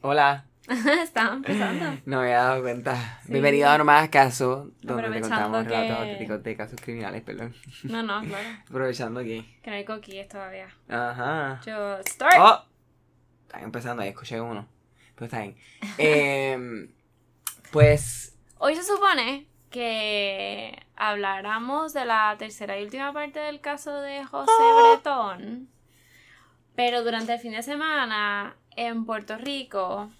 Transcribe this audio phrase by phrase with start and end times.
[0.00, 0.46] Hola.
[1.02, 2.00] Estaba empezando.
[2.06, 3.20] No me había dado cuenta.
[3.24, 3.32] Sí.
[3.32, 7.54] Bienvenido a Nomás Caso, donde te contamos relatos auténticos de casos criminales, perdón.
[7.84, 8.48] No, no, claro.
[8.68, 9.42] Aprovechando aquí.
[9.62, 10.68] Que no hay coquillas todavía.
[10.88, 11.60] Ajá.
[11.66, 12.36] Yo, start.
[12.38, 12.64] ¡Oh!
[13.42, 14.66] Están empezando, ahí escuché uno.
[15.14, 15.56] Pero está bien.
[15.98, 16.90] Em,
[17.70, 24.24] pues, Hoy se supone que habláramos de la tercera y última parte del caso de
[24.24, 25.68] José Bretón.
[26.74, 30.10] Pero durante el fin de semana en Puerto Rico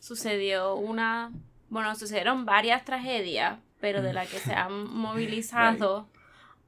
[0.00, 1.30] sucedió una.
[1.68, 6.08] Bueno, sucedieron varias tragedias, pero de las que se han movilizado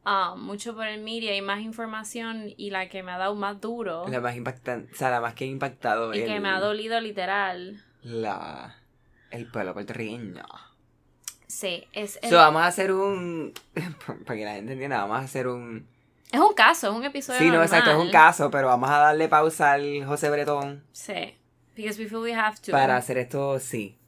[0.04, 3.60] ah, mucho por el media y más información y la que me ha dado más
[3.60, 6.60] duro la más impactante, o sea, la más que ha impactado y que me ha
[6.60, 7.82] dolido literal.
[8.02, 8.76] la,
[9.30, 10.44] el pueblo puertorriqueño.
[11.46, 13.52] Sí, es, el- So, vamos a hacer un,
[14.26, 15.86] para que la gente entienda, vamos a hacer un,
[16.32, 17.38] es un caso, es un episodio.
[17.40, 21.34] sí, no, exacto, es un caso, pero vamos a darle pausa al José Bretón Sí.
[21.76, 22.72] Because we feel we have to.
[22.72, 23.98] para hacer esto, sí.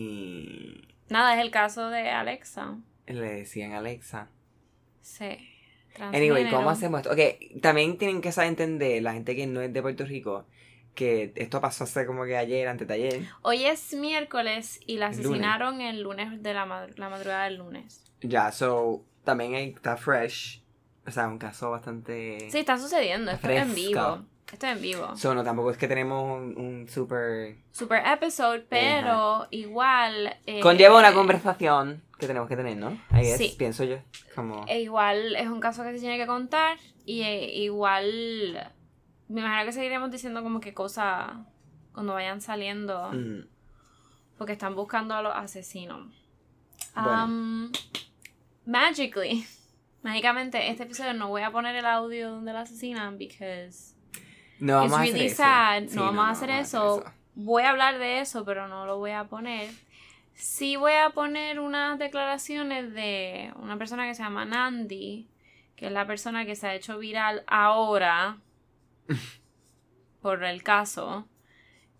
[0.00, 2.76] Y Nada, es el caso de Alexa.
[3.06, 4.28] le decían Alexa.
[5.00, 5.38] Sí.
[5.98, 7.12] Anyway, ¿cómo hacemos esto?
[7.12, 10.44] Ok, también tienen que saber entender, la gente que no es de Puerto Rico,
[10.94, 13.22] que esto pasó hace como que ayer, antes de ayer.
[13.42, 15.24] Hoy es miércoles y la lunes.
[15.24, 18.04] asesinaron el lunes de la, mad- la madrugada del lunes.
[18.20, 20.62] Ya, so, también está fresh.
[21.06, 22.50] O sea, un caso bastante...
[22.50, 23.30] Sí, está sucediendo.
[23.30, 24.24] Esto es en vivo.
[24.52, 25.16] Esto es en vivo.
[25.16, 27.56] So, no, tampoco es que tenemos un, un super...
[27.72, 30.36] Super episode, pero igual.
[30.46, 33.00] eh, Conlleva una conversación que tenemos que tener, ¿no?
[33.10, 33.54] Ahí es, Sí.
[33.58, 33.98] pienso yo.
[34.34, 34.64] Como...
[34.68, 36.78] e igual es un caso que se tiene que contar.
[37.04, 38.72] Y eh, igual.
[39.28, 41.30] Me imagino que seguiremos diciendo como que cosas
[41.92, 43.10] cuando vayan saliendo.
[43.12, 43.46] mm,
[44.38, 46.08] Porque están buscando a los asesinos.
[46.94, 47.24] Bueno.
[47.24, 47.72] Um,
[48.64, 49.46] magically.
[50.06, 53.96] Mágicamente, este episodio no voy a poner el audio donde la asesinan because
[54.60, 55.36] no vamos it's a hacer really eso.
[55.36, 55.82] sad.
[55.88, 57.04] Sí, no vamos a hacer eso.
[57.34, 59.68] Voy a hablar de eso, pero no lo voy a poner.
[60.32, 65.28] Sí voy a poner unas declaraciones de una persona que se llama Nandi,
[65.74, 68.38] que es la persona que se ha hecho viral ahora
[70.22, 71.26] por el caso,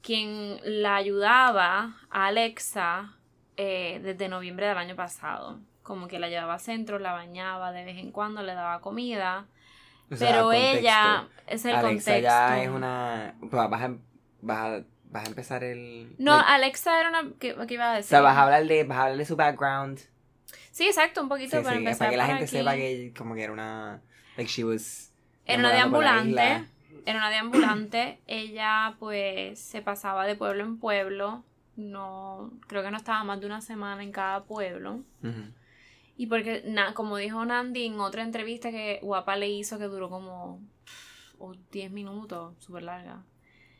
[0.00, 3.16] quien la ayudaba a Alexa
[3.56, 5.58] eh, desde noviembre del año pasado.
[5.86, 9.46] Como que la llevaba a centro, la bañaba de vez en cuando, le daba comida.
[10.10, 10.78] O sea, pero contexto.
[10.78, 12.22] ella es el Alexa contexto.
[12.22, 13.34] ya es una...
[13.40, 13.94] Vas a,
[14.42, 16.12] vas a, vas a empezar el...
[16.18, 17.30] No, Alexa era una.
[17.38, 18.10] ¿Qué, qué iba a o decir?
[18.10, 20.00] sea, vas a hablar de, vas a hablar de su background.
[20.72, 21.98] Sí, exacto, un poquito Sí, para sí, empezar.
[21.98, 22.56] para que la gente aquí.
[22.56, 24.00] sepa que como que era una...
[24.36, 25.12] Like she was...
[25.44, 26.64] Era una deambulante.
[27.06, 28.18] Era una deambulante.
[28.26, 31.44] Ella, pues, se pasaba de pueblo en pueblo.
[31.76, 32.50] No.
[32.66, 35.00] Creo que no estaba más de una semana en cada pueblo.
[36.16, 40.08] Y porque, na- como dijo Nandi en otra entrevista que Guapa le hizo, que duró
[40.08, 40.60] como
[41.38, 43.22] oh, 10 minutos, súper larga.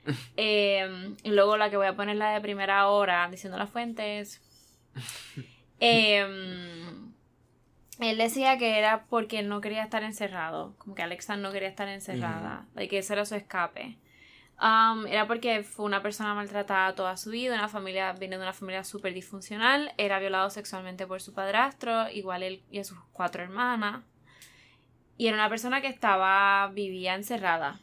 [0.37, 4.41] Eh, y luego la que voy a poner la de primera hora, diciendo las fuentes.
[5.79, 6.25] Eh,
[8.01, 10.75] él decía que era porque no quería estar encerrado.
[10.79, 12.67] Como que Alexa no quería estar encerrada.
[12.79, 13.99] Y que ese era su escape.
[14.59, 18.55] Um, era porque fue una persona maltratada toda su vida, una familia, viene de una
[18.55, 23.43] familia súper disfuncional, era violado sexualmente por su padrastro, igual él y a sus cuatro
[23.43, 24.03] hermanas.
[25.19, 27.81] Y era una persona que estaba, vivía encerrada.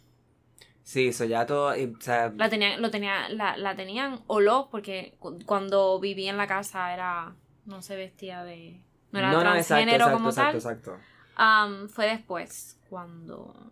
[0.84, 1.76] Sí, eso ya todo...
[1.78, 6.32] y, o sea, La tenían, lo tenía, la, la tenían oló porque cu- cuando vivía
[6.32, 7.36] en la casa era,
[7.66, 8.82] no se vestía de,
[9.12, 10.56] no era transgénero como tal.
[10.56, 10.98] exacto.
[11.38, 13.72] Um, fue después, cuando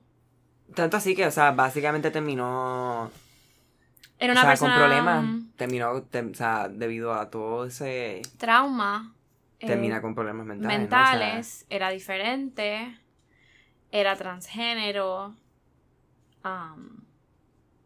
[0.75, 3.11] Tanto así que, o sea, básicamente terminó...
[4.19, 5.25] era o una sea, persona con problemas.
[5.55, 8.21] Terminó, tem- o sea, debido a todo ese...
[8.37, 9.13] trauma.
[9.59, 10.61] eh, Termina con problemas mentales.
[10.79, 10.85] ¿no?
[10.85, 12.97] O sea, mentales, era diferente,
[13.91, 15.35] era transgénero,
[16.45, 17.01] um,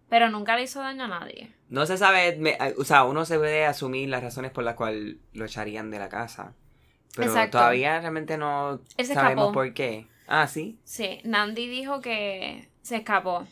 [0.09, 1.53] pero nunca le hizo daño a nadie.
[1.69, 5.15] No se sabe, me- o sea, uno se puede asumir las razones por las cuales
[5.33, 6.53] lo echarían de la casa.
[7.15, 7.57] Pero Exacto.
[7.57, 9.51] todavía realmente no sabemos escapó.
[9.53, 10.07] por qué.
[10.27, 10.77] Ah, sí.
[10.83, 13.47] Sí, Nandi dijo que se escapó,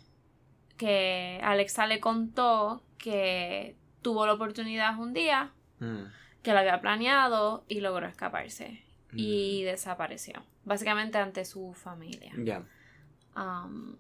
[0.78, 6.04] que Alexa le contó que tuvo la oportunidad un día Mm.
[6.44, 8.84] que lo había planeado y logró escaparse.
[9.12, 10.44] Y desapareció.
[10.66, 12.32] Básicamente ante su familia.
[12.38, 12.64] Ya.
[13.36, 13.96] Um,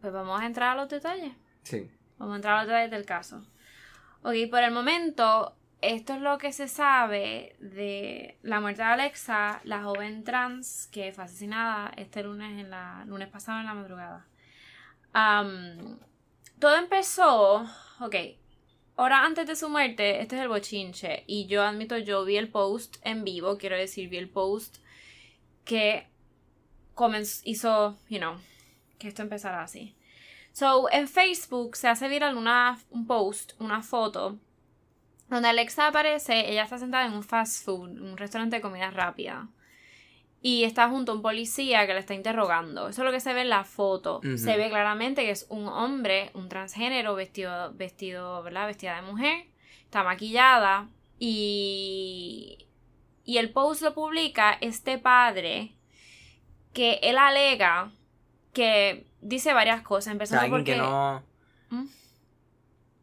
[0.00, 1.32] pues vamos a entrar a los detalles.
[1.62, 1.90] Sí.
[2.18, 3.42] Vamos a entrar a los detalles del caso.
[4.22, 9.60] Ok, por el momento, esto es lo que se sabe de la muerte de Alexa,
[9.64, 14.26] la joven trans que fue asesinada este lunes en la lunes pasado en la madrugada.
[15.14, 15.98] Um,
[16.58, 17.66] todo empezó,
[18.00, 18.14] ok,
[19.00, 21.24] Ahora antes de su muerte, este es el bochinche.
[21.26, 24.76] Y yo admito, yo vi el post en vivo, quiero decir, vi el post
[25.64, 26.06] que
[26.94, 28.36] comenzó, hizo, you know,
[28.98, 29.96] que esto empezara así.
[30.52, 34.38] So, en Facebook se hace viral una, un post, una foto,
[35.30, 39.48] donde Alexa aparece, ella está sentada en un fast food, un restaurante de comida rápida
[40.42, 42.88] y está junto a un policía que la está interrogando.
[42.88, 44.20] Eso es lo que se ve en la foto.
[44.36, 48.66] Se ve claramente que es un hombre, un transgénero vestido, vestido, ¿verdad?
[48.66, 49.44] Vestida de mujer.
[49.84, 50.88] Está maquillada.
[51.18, 52.66] Y,
[53.24, 55.74] y el post lo publica este padre
[56.72, 57.92] que él alega
[58.54, 60.12] que dice varias cosas.
[60.12, 60.72] Empezando alguien porque...
[60.72, 61.22] que no...
[61.68, 61.86] ¿Mm?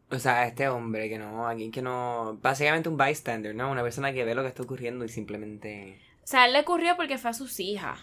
[0.10, 2.40] O sea, este hombre que no, alguien que no...
[2.42, 3.70] Básicamente un bystander, ¿no?
[3.70, 6.02] Una persona que ve lo que está ocurriendo y simplemente...
[6.28, 8.02] O sea, él le ocurrió porque fue a sus hijas.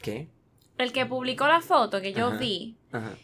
[0.00, 0.28] ¿Qué?
[0.78, 2.36] El que publicó la foto que yo Ajá.
[2.36, 3.14] vi Ajá.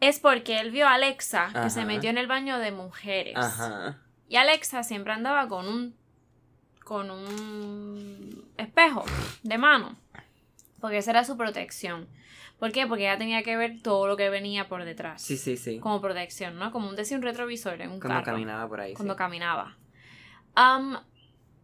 [0.00, 3.36] es porque él vio a Alexa que se metió en el baño de mujeres.
[3.36, 4.00] Ajá.
[4.28, 5.94] Y Alexa siempre andaba con un
[6.82, 9.04] con un espejo
[9.44, 9.94] de mano.
[10.80, 12.08] Porque esa era su protección.
[12.58, 12.88] ¿Por qué?
[12.88, 15.22] Porque ella tenía que ver todo lo que venía por detrás.
[15.22, 15.78] Sí, sí, sí.
[15.78, 16.72] Como protección, ¿no?
[16.72, 18.24] Como un decir un retrovisor en un Cuando carro.
[18.32, 18.94] caminaba por ahí.
[18.94, 19.18] Cuando sí.
[19.18, 19.76] caminaba.
[20.56, 20.98] Am,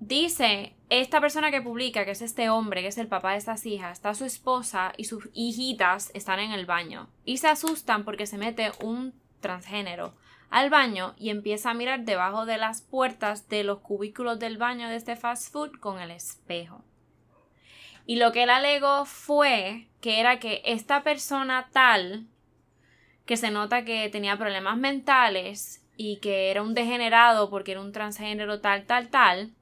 [0.01, 3.67] dice, esta persona que publica, que es este hombre, que es el papá de estas
[3.67, 7.09] hijas, está su esposa y sus hijitas están en el baño.
[7.25, 10.15] Y se asustan porque se mete un transgénero
[10.51, 14.89] al baño y empieza a mirar debajo de las puertas de los cubículos del baño
[14.89, 16.83] de este fast food con el espejo.
[18.07, 22.27] Y lo que él alegó fue que era que esta persona tal,
[23.27, 27.93] que se nota que tenía problemas mentales y que era un degenerado porque era un
[27.93, 29.53] transgénero tal, tal, tal,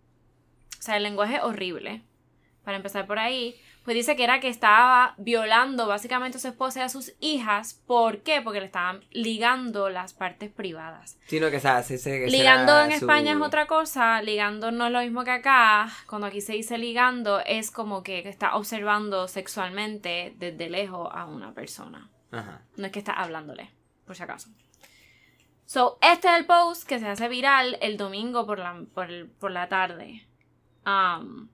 [0.79, 2.03] o sea, el lenguaje horrible,
[2.65, 6.81] para empezar por ahí, pues dice que era que estaba violando básicamente a su esposa
[6.81, 7.81] y a sus hijas.
[7.87, 8.41] ¿Por qué?
[8.43, 11.17] Porque le estaban ligando las partes privadas.
[11.29, 11.85] Sino que, o sea,
[12.27, 15.89] Ligando en su- España es otra cosa, ligando no es lo mismo que acá.
[16.09, 21.55] Cuando aquí se dice ligando es como que está observando sexualmente desde lejos a una
[21.55, 22.11] persona.
[22.33, 22.63] Ajá.
[22.77, 23.71] No es que está hablándole,
[24.05, 24.51] por si acaso.
[25.65, 29.69] So, este es el post que se hace viral el domingo por la, por la
[29.69, 30.26] tarde.
[30.87, 31.49] Um,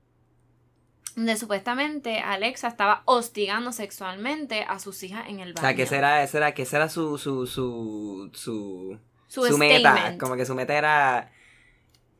[1.16, 5.66] donde supuestamente Alexa estaba hostigando sexualmente a sus hijas en el O baño.
[5.66, 8.98] sea, que ese era, ese era, que ese era su, su, su, su,
[9.28, 10.16] Su, su meta.
[10.18, 11.30] Como que su meta era,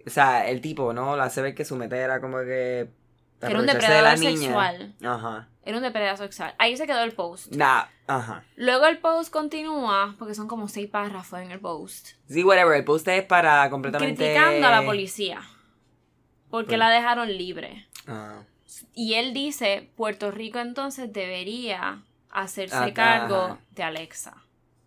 [0.07, 1.17] o sea, el tipo, ¿no?
[1.17, 2.91] Lo hace ver que su meta era como que
[3.41, 4.39] era un de la depredador niña.
[4.39, 4.95] sexual.
[5.05, 5.49] Ajá.
[5.65, 6.55] Era un depredador sexual.
[6.59, 7.53] Ahí se quedó el post.
[7.55, 8.45] Nah, ajá.
[8.57, 12.77] Luego el post continúa, porque son como seis párrafos en el post, Sí, whatever.
[12.77, 14.17] El post es para completamente...
[14.17, 15.41] criticando a la policía.
[16.53, 17.89] Porque la dejaron libre.
[18.07, 18.43] Ah,
[18.95, 23.59] Y él dice, Puerto Rico entonces debería hacerse Ah, cargo ajá.
[23.73, 24.37] de Alexa.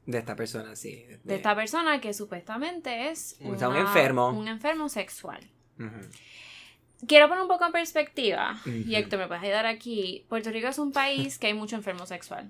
[0.06, 1.04] de esta persona, sí.
[1.24, 4.30] De esta persona que supuestamente es un enfermo.
[4.30, 5.40] Un enfermo sexual.
[7.08, 8.96] Quiero poner un poco en perspectiva, y.
[8.96, 10.26] Héctor me puedes ayudar aquí.
[10.30, 12.50] Puerto Rico es un país que hay mucho enfermo sexual.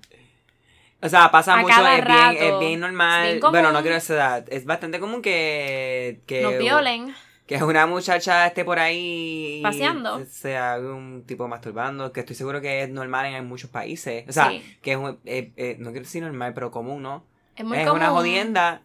[1.02, 2.38] O sea, pasa A mucho, cada es bien, rato.
[2.38, 3.24] es bien normal.
[3.26, 3.52] Es bien común.
[3.52, 4.44] bueno, no quiero esa edad.
[4.50, 6.20] Es bastante común que...
[6.26, 7.14] que Nos violen.
[7.46, 9.60] Que una muchacha esté por ahí.
[9.62, 10.24] Paseando.
[10.26, 12.12] Se haga un tipo masturbando.
[12.12, 14.24] Que estoy seguro que es normal en muchos países.
[14.28, 14.78] O sea, Sí.
[14.82, 15.18] que es un.
[15.24, 17.24] eh, eh, no quiero decir normal, pero común, ¿no?
[17.54, 18.00] Es muy es común.
[18.02, 18.82] una jodienda.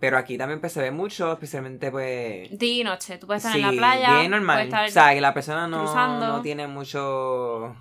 [0.00, 2.50] Pero aquí también pues, se ve mucho, especialmente pues.
[2.58, 3.18] Día y noche.
[3.18, 4.18] Tú puedes estar sí, en la playa.
[4.18, 4.62] bien normal.
[4.64, 6.26] estar O sea, que la persona no, cruzando.
[6.26, 7.76] no tiene mucho.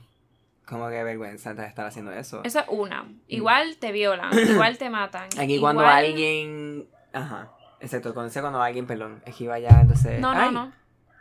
[0.67, 2.41] Como que vergüenza de estar haciendo eso.
[2.43, 3.05] Eso es una.
[3.27, 5.27] Igual te violan, igual te matan.
[5.39, 6.88] Aquí cuando alguien.
[7.11, 7.51] Ajá.
[7.81, 10.19] Exacto, cuando sé cuando alguien, perdón, esquiva ya, entonces.
[10.19, 10.71] No, no, ay, no.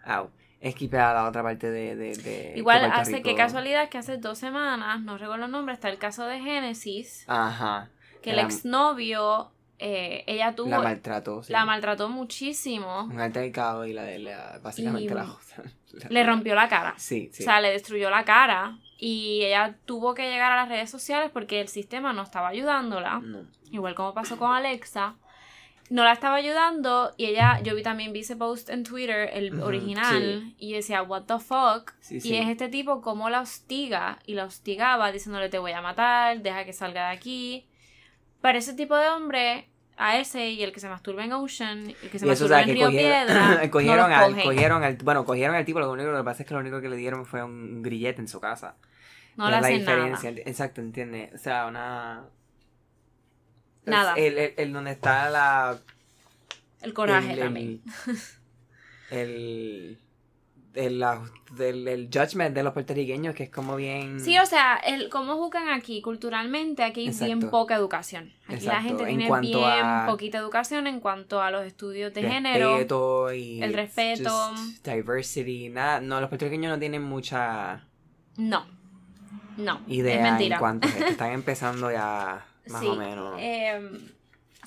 [0.04, 0.30] Au.
[0.60, 1.96] Esquipa a la otra parte de.
[1.96, 3.36] de, de Igual de hace que Rico.
[3.38, 7.88] casualidad que hace dos semanas, no recuerdo el nombre, está el caso de Génesis, Ajá.
[8.22, 11.42] que el La- exnovio, eh, ella tuvo, La la, maltrató.
[11.42, 11.52] sí.
[11.54, 14.60] maltrató muchísimo, Un altercado y la de la.
[14.62, 15.34] Básicamente Y la.
[16.10, 16.92] le rompió la cara.
[16.98, 17.42] Sí, sí.
[17.42, 21.30] O sea, le destruyó la cara y ella tuvo que llegar a las redes sociales
[21.32, 23.20] porque el sistema no estaba ayudándola.
[23.20, 23.46] No.
[23.70, 25.14] igual como pasó con Alexa,
[25.90, 29.60] no la estaba ayudando y ella, yo vi también vi ese post en Twitter, el
[29.60, 32.36] original, y decía, what the fuck, Sí, y sí.
[32.36, 36.64] es este tipo como la hostiga y la hostigaba diciéndole te voy a matar, deja
[36.64, 37.66] que salga de aquí.
[38.40, 42.10] Para ese tipo de hombre, a ese y el que se masturba en Ocean, el
[42.10, 44.42] que se Y eso, o masturba sea, en que Río cogieron, Piedra, cogieron, no al,
[44.44, 46.88] cogieron al, bueno, cogieron al tipo, lo único que pasa es que lo único que
[46.88, 48.76] le dieron fue un grillete en su casa.
[49.36, 50.18] no le la hacen nada.
[50.46, 51.30] Exacto, entiende.
[51.34, 52.24] O sea, una...
[53.84, 54.14] Nada.
[54.16, 55.78] El, el, el donde está la...
[56.82, 57.82] El coraje el, también.
[59.10, 59.98] El...
[60.72, 61.20] El, la-
[61.56, 64.20] del, el judgment de los puertorriqueños, que es como bien...
[64.20, 68.32] Sí, o sea, el cómo juzgan aquí culturalmente, aquí hay bien poca educación.
[68.46, 72.14] Aquí la Exacto, gente en tiene bien a- poquita educación en cuanto a los estudios
[72.14, 72.70] de género.
[72.74, 74.30] respeto y el respeto.
[74.84, 76.00] diversity, nada.
[76.00, 77.84] No, los puertorriqueños no tienen mucha
[78.36, 78.64] No.
[79.56, 79.80] No.
[79.88, 80.54] idea es mentira.
[80.54, 80.86] en cuanto.
[81.08, 83.34] Están empezando ya más Sí, o menos.
[83.38, 84.08] em,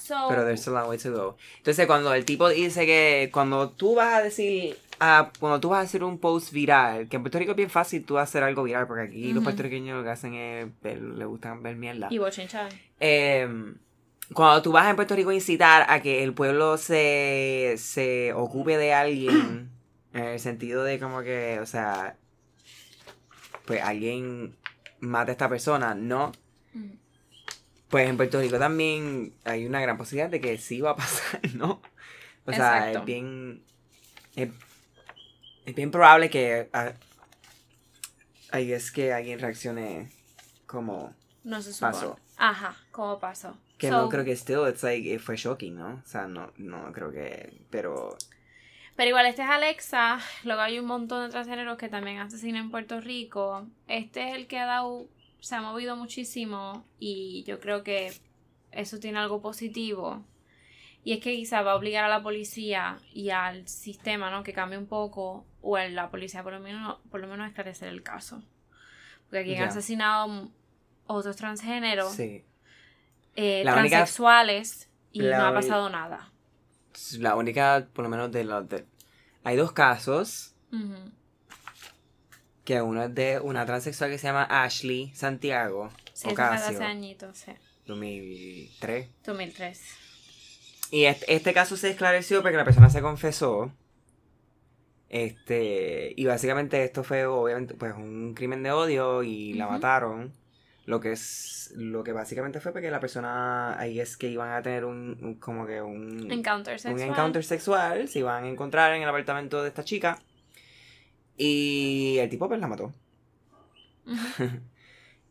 [0.01, 1.37] so, Pero there's a long way to go.
[1.57, 5.79] Entonces, cuando el tipo dice que cuando tú vas a decir, ah, cuando tú vas
[5.79, 8.63] a hacer un post viral, que en Puerto Rico es bien fácil tú hacer algo
[8.63, 12.07] viral, porque aquí los puertorriqueños lo que hacen es, ver, le gustan ver mierda.
[12.09, 12.69] y bochinchar.
[12.99, 13.47] Eh,
[14.33, 18.77] cuando tú vas en Puerto Rico a incitar a que el pueblo se, se ocupe
[18.77, 19.69] de alguien,
[20.13, 22.15] en el sentido de como que, o sea,
[23.65, 24.55] pues alguien
[24.99, 26.31] mata a esta persona, ¿no?
[26.73, 26.91] Mm.
[27.93, 31.41] Pues en Puerto Rico también hay una gran posibilidad de que sí va a pasar,
[31.53, 31.79] ¿no?
[32.43, 33.63] O sea, es bien.
[34.35, 34.49] Es,
[35.63, 36.71] es bien probable que.
[36.73, 36.93] ah,
[38.49, 40.09] Ahí es que alguien reaccione
[40.65, 41.13] como.
[41.43, 41.93] No se supone.
[41.93, 42.19] Pasó.
[42.37, 43.55] Ajá, ¿cómo pasó?
[43.77, 46.01] Que So, no creo que still, it's like, eh, fue shocking, ¿no?
[46.03, 47.61] O sea, no, no creo que.
[47.69, 48.17] Pero.
[48.95, 50.19] Pero igual, este es Alexa.
[50.45, 53.67] Luego hay un montón de transgéneros que también asesinan en Puerto Rico.
[53.87, 55.05] Este es el que ha dado.
[55.43, 56.85] Se ha movido muchísimo.
[56.99, 58.13] Y yo creo que
[58.71, 60.23] eso tiene algo positivo.
[61.03, 64.41] Y es que quizá va a obligar a la policía y al sistema, ¿no?
[64.43, 65.45] Que cambie un poco.
[65.61, 68.41] O a la policía, por lo menos, por lo menos esclarecer el caso.
[69.25, 70.49] Porque aquí han asesinado
[71.07, 72.45] otros transgéneros, Sí.
[73.35, 74.89] eh, La única- transexuales.
[75.11, 76.31] Y no ha pasado nada.
[77.19, 78.67] La única, por lo menos de los.
[78.69, 78.85] De,
[79.43, 80.55] hay dos casos.
[80.71, 81.11] Ujú.
[82.63, 85.89] Que uno es de una transexual que se llama Ashley Santiago.
[86.13, 86.75] Sí, Ocasio.
[86.77, 87.51] hace añitos, sí.
[87.87, 89.09] 2003.
[89.25, 89.81] 2003.
[90.91, 93.71] Y este, este caso se esclareció porque la persona se confesó.
[95.09, 96.13] Este.
[96.15, 100.33] Y básicamente esto fue obviamente pues un crimen de odio y la mataron.
[100.85, 101.71] Lo que es.
[101.75, 103.77] Lo que básicamente fue porque la persona.
[103.79, 105.17] Ahí es que iban a tener un.
[105.21, 106.31] un- como que un.
[106.31, 107.09] Encounter un sexual.
[107.09, 108.07] encounter sexual.
[108.07, 110.19] Se iban a encontrar en el apartamento de esta chica.
[111.37, 112.93] Y el tipo pues la mató.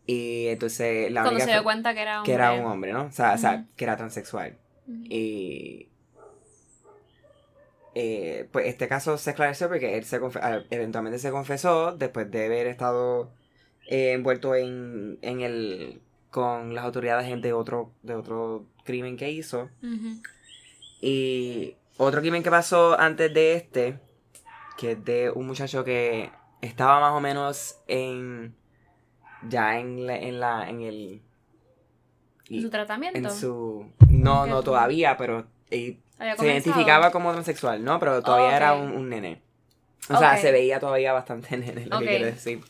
[0.06, 3.04] Y entonces la Cuando se dio cuenta que era un que era un hombre, ¿no?
[3.04, 4.58] O sea, o sea, que era transexual.
[4.88, 5.88] Y
[7.94, 12.46] eh, pues este caso se esclareció porque él se ah, eventualmente se confesó después de
[12.46, 13.30] haber estado
[13.86, 19.68] eh, envuelto en, en el con las autoridades de otro de otro crimen que hizo
[21.02, 23.98] y otro crimen que pasó antes de este
[24.76, 28.54] que es de un muchacho que estaba más o menos en
[29.48, 31.22] ya en la en, la, en el
[32.60, 33.18] ¿Su tratamiento?
[33.18, 36.46] en su no ¿Qué no todavía pero eh, ¿Había se comenzado?
[36.46, 37.98] identificaba como transexual, ¿no?
[37.98, 39.42] Pero todavía era un, un nene.
[40.10, 42.60] O sea, se veía todavía bastante nene, lo que quiero decir.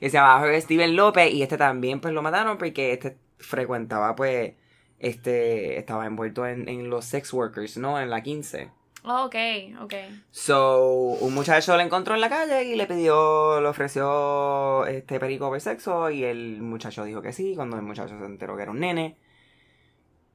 [0.00, 4.54] Y se llamaba Steven López y este también pues lo mataron porque este frecuentaba pues,
[4.98, 8.00] este, estaba envuelto en, en los sex workers, ¿no?
[8.00, 8.70] En la 15.
[9.06, 9.34] Oh, ok,
[9.82, 9.94] ok.
[10.30, 15.50] So, un muchacho lo encontró en la calle y le pidió, le ofreció este perico
[15.50, 17.54] por sexo y el muchacho dijo que sí.
[17.54, 19.18] Cuando el muchacho se enteró que era un nene,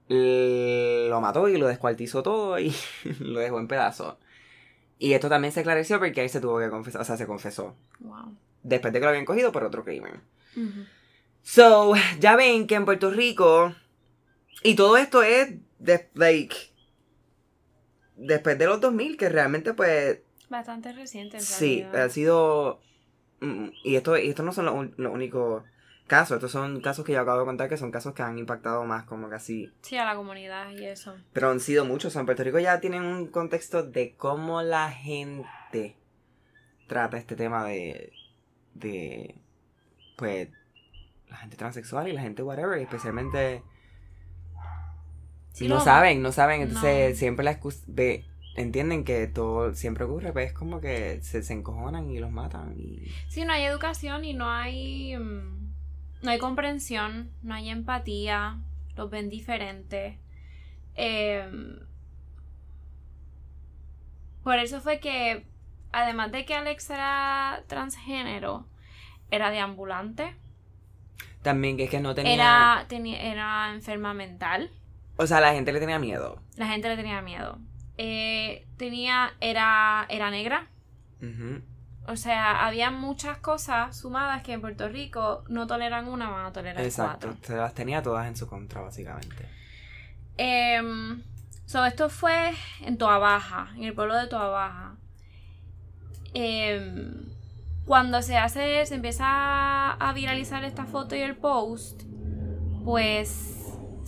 [0.07, 2.71] lo mató y lo descuartizó todo y
[3.19, 4.17] lo dejó en pedazos.
[4.99, 7.75] Y esto también se esclareció porque él se tuvo que confesar, o sea, se confesó.
[7.99, 8.35] Wow.
[8.61, 10.21] Después de que lo habían cogido por otro crimen.
[11.41, 13.73] So, ya ven que en Puerto Rico,
[14.61, 16.55] y todo esto es, de, like,
[18.19, 22.81] después de los 2000, que realmente pues Bastante reciente en Sí, ha sido.
[23.39, 25.63] mm, Y esto, y estos no son los, los únicos
[26.07, 26.35] casos.
[26.37, 29.05] Estos son casos que yo acabo de contar que son casos que han impactado más,
[29.05, 29.71] como casi.
[29.81, 31.15] Sí, a la comunidad y eso.
[31.31, 32.15] Pero han sido muchos.
[32.15, 35.95] En Puerto Rico ya tienen un contexto de cómo la gente
[36.87, 38.11] trata este tema de.
[38.73, 39.35] de.
[40.17, 40.49] pues.
[41.29, 42.79] la gente transexual y la gente whatever.
[42.79, 43.63] y Especialmente.
[45.53, 46.61] Sí, no saben, no saben.
[46.61, 47.15] Entonces No.
[47.17, 47.83] siempre la excusa.
[47.87, 48.25] ve-
[48.55, 52.73] entienden que todo siempre ocurre, pues es como que se, se encojonan y los matan.
[52.77, 53.03] Y...
[53.29, 55.17] Sí, no hay educación y no hay.
[55.17, 55.69] mm,
[56.21, 58.57] no hay comprensión, no hay empatía,
[58.95, 60.15] los ven diferentes.
[60.95, 61.79] Em,
[64.43, 65.45] por eso fue que,
[65.91, 68.65] además de que Alex era transgénero,
[69.31, 70.35] era deambulante,
[71.41, 72.33] También que es que no tenía.
[72.33, 74.69] era, tenía, era enferma mental.
[75.21, 76.41] O sea, la gente le tenía miedo.
[76.55, 77.59] La gente le tenía miedo.
[77.97, 80.69] Eh, tenía, era, era negra.
[82.07, 86.53] O sea, había muchas cosas sumadas que en Puerto Rico no toleran una, van a
[86.53, 87.27] tolerar Exacto.
[87.27, 87.45] cuatro.
[87.45, 89.45] Se las tenía todas en su contra, básicamente.
[90.37, 91.21] Em,
[91.65, 94.95] so, esto fue en Toa Baja, en el pueblo de Toa Baja.
[96.33, 97.25] Em,
[97.85, 102.03] cuando se hace, se empieza a viralizar esta foto y el post,
[102.85, 103.59] pues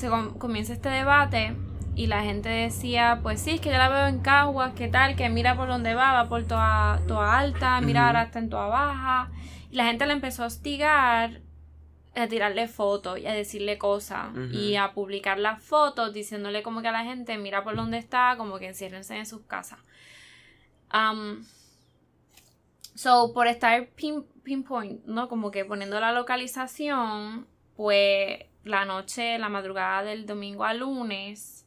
[0.01, 1.55] se com- comienza este debate
[1.95, 5.15] y la gente decía, pues sí, es que yo la veo en Caguas, ¿qué tal?
[5.15, 8.67] Que mira por dónde va, va por Toa, Toa Alta, mira ahora está en Toa
[8.67, 9.31] Baja.
[9.69, 11.41] Y la gente le empezó a hostigar
[12.15, 16.89] a tirarle fotos y a decirle cosas y a publicar las fotos diciéndole como que
[16.89, 19.79] a la gente mira por dónde está, como que enciérrense en sus casas.
[20.93, 21.43] Um,
[22.95, 25.29] so, por estar pin- pinpoint, ¿no?
[25.29, 31.65] Como que poniendo la localización, pues la noche, la madrugada del domingo al lunes,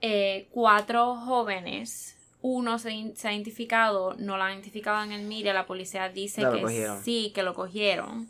[0.00, 5.52] eh, cuatro jóvenes, uno se, se ha identificado, no lo han identificado en el mire,
[5.52, 7.02] la policía dice No, que cogieron.
[7.02, 8.28] sí, que lo cogieron.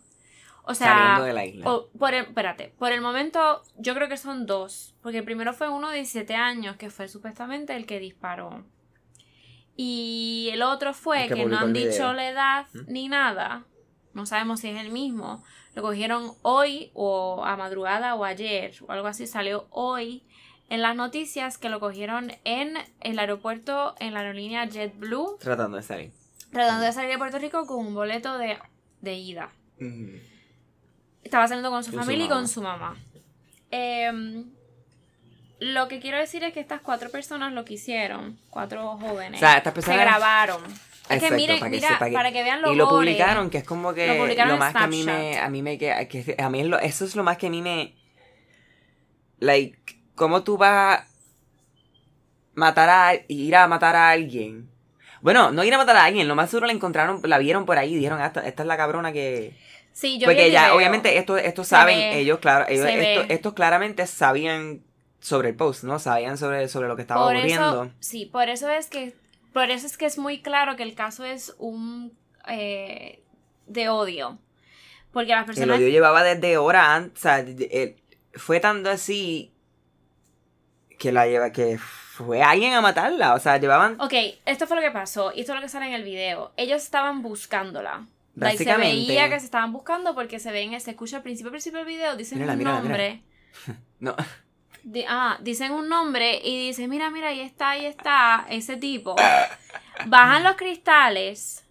[0.68, 1.70] O sea, Saliendo de la isla.
[1.70, 5.52] o- por el, espérate, por el momento yo creo que son dos, porque el primero
[5.52, 8.64] fue uno de 17 años, que fue supuestamente el que disparó.
[9.76, 12.80] Y el otro fue El que que, no han dicho la edad ¿Mm?
[12.92, 13.64] ni nada,
[14.14, 15.44] no sabemos si es el mismo.
[15.76, 20.24] Lo cogieron hoy o a madrugada o ayer o algo así, salió hoy
[20.70, 25.82] en las noticias que lo cogieron en el aeropuerto, en la aerolínea JetBlue, Tratando de
[25.82, 26.12] salir.
[26.50, 28.58] tratando de salir de Puerto Rico con un boleto de,
[29.02, 29.50] de ida.
[31.22, 32.96] Estaba saliendo con su Con su familia y con su mamá.
[33.70, 34.46] Em,
[35.60, 39.44] lo que quiero decir es que estas cuatro personas lo que hicieron, cuatro jóvenes, O
[39.44, 40.62] sea, estas personas- se grabaron.
[41.08, 43.58] Es que miren, para que mira, sepa que- para que vean Y lo publicaron, que
[43.58, 45.78] es como que Lo lo, publicaron en más que a mí me, a mí me
[45.78, 47.94] que, que a mí es lo, eso es lo más que a mí me
[49.38, 49.78] like
[50.14, 51.06] cómo tú vas a
[52.54, 54.68] matar a ir a matar a alguien.
[55.20, 57.78] Bueno, no ir a matar a alguien, lo más seguro la encontraron, la vieron por
[57.78, 59.52] ahí y dijeron, "Ah, esta, esta es la cabrona que
[59.92, 64.06] Sí, yo porque ya obviamente esto esto saben ve, ellos claro, ellos esto, estos claramente
[64.06, 64.82] sabían
[65.20, 65.98] sobre el post, ¿no?
[65.98, 67.84] Sabían sobre sobre lo que estaba por ocurriendo.
[67.84, 69.14] eso, sí, por eso es que
[69.56, 72.12] por eso es que es muy claro que el caso es un
[72.46, 73.22] eh,
[73.66, 74.38] de odio.
[75.12, 77.42] Porque las El personas odio llevaba desde hora antes, o sea,
[78.34, 79.50] fue tanto así
[80.98, 84.12] que la lleva, que fue alguien a matarla, o sea, llevaban Ok,
[84.44, 86.52] esto fue lo que pasó y esto es lo que sale en el video.
[86.58, 88.06] Ellos estaban buscándola.
[88.34, 91.48] Like, se Básicamente- veía que se estaban buscando porque se ven, se escucha al principio,
[91.48, 93.22] al principio del video, dicen Mírala, un mírala, nombre.
[94.00, 94.14] no,
[94.88, 99.16] Di- ah, dicen un nombre y dice, mira, mira, ahí está, ahí está, ese tipo.
[100.06, 101.64] Bajan los cristales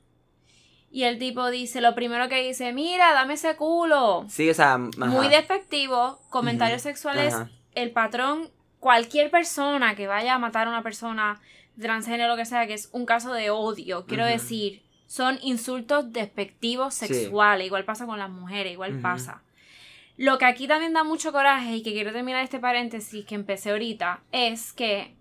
[0.92, 4.26] y el tipo dice, lo primero que dice, mira, dame ese culo.
[4.30, 5.06] sí, o sea, ajá.
[5.08, 7.34] Muy despectivo, comentarios sexuales.
[7.34, 7.50] ajá.
[7.74, 8.50] El patrón,
[8.80, 11.40] cualquier persona que vaya a matar a una persona
[11.80, 16.94] transgénero, lo que sea, que es un caso de odio, quiero decir, son insultos despectivos
[16.96, 17.08] Sí.
[17.08, 17.68] sexuales.
[17.68, 19.42] Igual pasa con las mujeres, igual pasa.
[20.18, 23.72] Lo que aquí también da mucho coraje y que quiero terminar este paréntesis que empecé
[23.72, 25.16] ahorita es que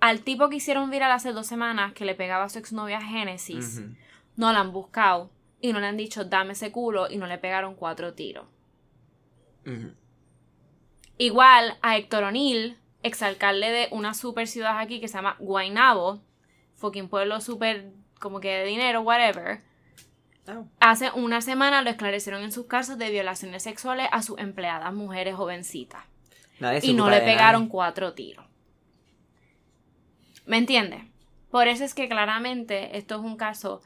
[0.00, 3.82] al tipo que hicieron viral hace dos semanas que le pegaba a su exnovia Génesis,
[4.36, 5.30] no la han buscado
[5.60, 8.46] y no le han dicho dame ese culo y no le pegaron cuatro tiros.
[11.18, 16.20] Igual a Héctor O'Neill, exalcalde de una super ciudad aquí que se llama Guaynabo,
[16.76, 19.62] fucking pueblo super como que de dinero, whatever.
[20.48, 20.66] Oh.
[20.80, 25.36] Hace una semana lo esclarecieron en sus casos de violaciones sexuales a sus empleadas mujeres
[25.36, 26.02] jovencitas.
[26.58, 27.32] Nadie Y no le nadie.
[27.32, 28.44] pegaron cuatro tiros.
[30.46, 31.02] ¿Me entiendes?
[31.50, 33.82] Por eso es que claramente esto es un caso.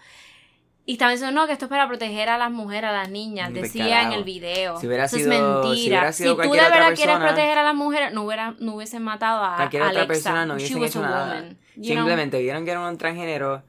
[0.88, 3.50] Y estaban diciendo, no, que esto es para proteger a las mujeres, a las niñas.
[3.50, 4.78] Ni Decía en el video.
[4.78, 5.42] Si hubiera Eso sido- es si
[5.90, 6.12] mentira.
[6.12, 9.56] Si, tú de verdad quieres proteger a las mujeres, no, hubiera, no hubiesen matado a
[9.56, 10.00] Cualquier Alexa.
[10.02, 11.26] otra persona no hubiesen hecho a nada.
[11.34, 11.96] woman, you know?
[11.96, 13.64] Simplemente vieron que era un transgénero,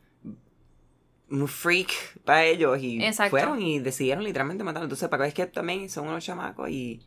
[1.29, 1.91] un freak
[2.23, 3.31] para ellos y Exacto.
[3.31, 4.85] fueron y decidieron literalmente matarlo.
[4.85, 7.01] Entonces, para que es que también son unos chamacos y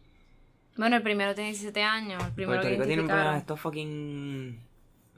[0.76, 2.22] Bueno, el primero tiene 17 años.
[2.24, 4.60] El primero Puerto Rico tiene un problema de estos fucking...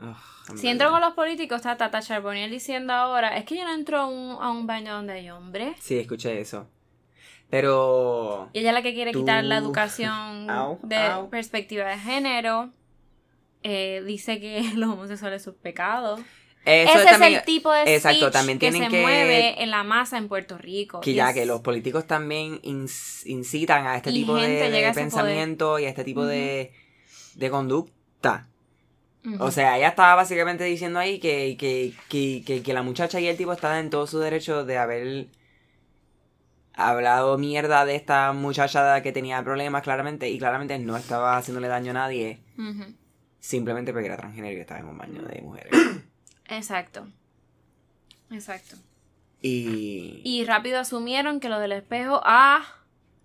[0.01, 3.73] Ugh, Si entro con los políticos, está Tata Charbonnier diciendo ahora, es que yo no
[3.75, 5.77] entro a un, a un baño donde hay hombres.
[5.81, 6.69] Sí, escuché eso.
[7.51, 8.49] Pero...
[8.53, 11.29] Y ella es la que quiere Tú- quitar la educación Au, de au.
[11.31, 12.71] perspectiva de género.
[13.63, 16.21] Eh, dice que los homosexuales son pecados.
[16.65, 19.71] Eso Ese también- es el tipo de exacto, también que tienen se que- mueve en
[19.71, 21.01] la masa en Puerto Rico.
[21.01, 25.89] Que ya es- que los políticos también incitan a este tipo de, pensamiento y a
[25.89, 26.73] este tipo de,
[27.35, 28.49] de conducta.
[29.39, 31.93] O sea, ella estaba básicamente diciendo ahí que, que,
[32.45, 35.29] que, que, la muchacha y el tipo estaban en todo su derecho de haber
[36.75, 41.91] hablado mierda de esta muchacha que tenía problemas claramente y claramente no estaba haciéndole daño
[41.91, 42.41] a nadie
[43.39, 45.71] simplemente porque era transgénero y estaba en un baño de mujeres.
[46.49, 47.07] Exacto.
[48.31, 48.77] Exacto.
[49.41, 50.21] Y...
[50.25, 52.65] Y rápido asumieron que lo del espejo, ah,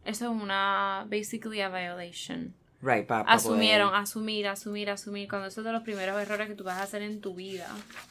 [0.05, 2.53] eso es una, basically a violation.
[2.81, 6.47] Right, pa- pa Asumieron, poder- asumir, asumir, asumir, cuando eso es de los primeros errores
[6.47, 7.67] que tú vas a hacer en tu vida,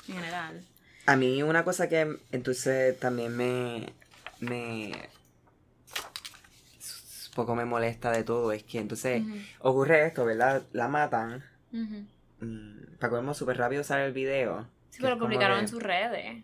[0.08, 0.64] en general.
[1.06, 3.92] A mí una cosa que entonces también me...
[4.40, 4.92] me...
[7.28, 9.22] un poco me molesta de todo es que entonces
[9.60, 10.62] ocurre esto, ¿verdad?
[10.72, 11.44] La matan.
[11.72, 12.04] Ujú.
[12.40, 14.66] Mm, Para súper rápido sale el video.
[14.96, 16.42] Sí, pero lo publicaron en sus redes.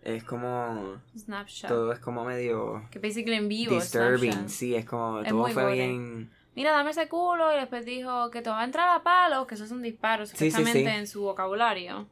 [0.00, 1.00] Es como...
[1.18, 1.68] Snapchat.
[1.68, 2.82] Todo es como medio...
[2.90, 3.74] Que basically en vivo.
[3.74, 4.48] disturbing, Snapchat.
[4.48, 5.20] sí, es como...
[5.20, 5.74] Es todo fue gore.
[5.74, 6.30] bien...
[6.54, 7.52] Mira, dame ese culo.
[7.52, 10.36] Y después dijo que te va a entrar a palos, que esos son disparos, Sí,
[10.36, 10.96] sí, supuestamente sí.
[10.96, 12.06] en su vocabulario.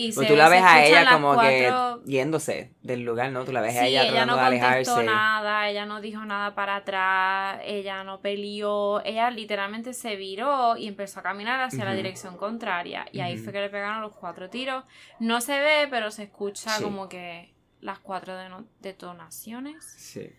[0.00, 3.44] Y Pues se- tú la ves a ella como cuatro- que yéndose del lugar, ¿no?
[3.44, 5.02] Tú la ves Sí, a ella ella tratando no de alejarse.
[5.04, 10.86] nada, ella no dijo nada para atrás, ella no peleó, ella literalmente se viró y
[10.86, 13.06] empezó a caminar hacia la dirección contraria.
[13.12, 14.84] Y ahí fue que le pegaron los cuatro tiros.
[15.18, 16.84] No se ve, pero se escucha Sí.
[16.84, 18.34] como que las cuatro
[18.80, 19.84] detonaciones.
[19.98, 20.30] Sí.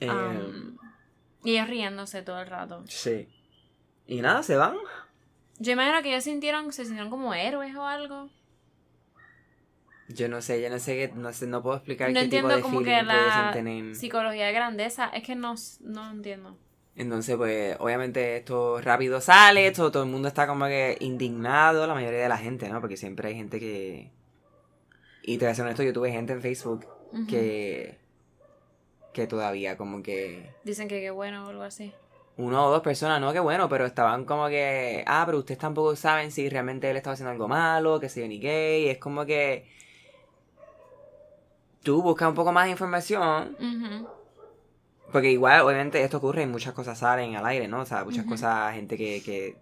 [0.00, 0.08] Eh,
[1.44, 2.84] y ellos riéndose todo el rato.
[2.86, 3.28] sí.
[4.06, 4.74] Y nada, se van.
[5.58, 8.30] Yo imagino que ellos sintieron, se sintieron como héroes o algo.
[10.08, 12.48] Yo no sé, yo no sé qué, no sé, no puedo explicar No qué tipo
[12.48, 13.94] de como que la tener.
[13.94, 15.08] psicología de grandeza.
[15.08, 16.56] Es que no, no entiendo.
[16.96, 21.94] Entonces, pues, obviamente esto rápido sale, esto, todo el mundo está como que indignado, la
[21.94, 22.80] mayoría de la gente, ¿no?
[22.80, 24.10] Porque siempre hay gente que...
[25.22, 26.86] Y te voy a ser honesto, yo tuve gente en Facebook
[27.28, 27.98] que...
[29.12, 30.50] Que todavía como que...
[30.64, 31.92] Dicen que qué bueno o algo así.
[32.36, 35.04] Uno o dos personas, no, qué bueno, pero estaban como que...
[35.06, 38.26] Ah, pero ustedes tampoco saben si realmente él estaba haciendo algo malo, que se yo
[38.26, 38.88] ni gay.
[38.88, 39.68] Es como que...
[41.88, 43.56] Tú buscas un poco más de información.
[45.10, 47.80] Porque igual, obviamente, esto ocurre y muchas cosas salen al aire, ¿no?
[47.80, 49.56] O sea, muchas cosas, gente que, que,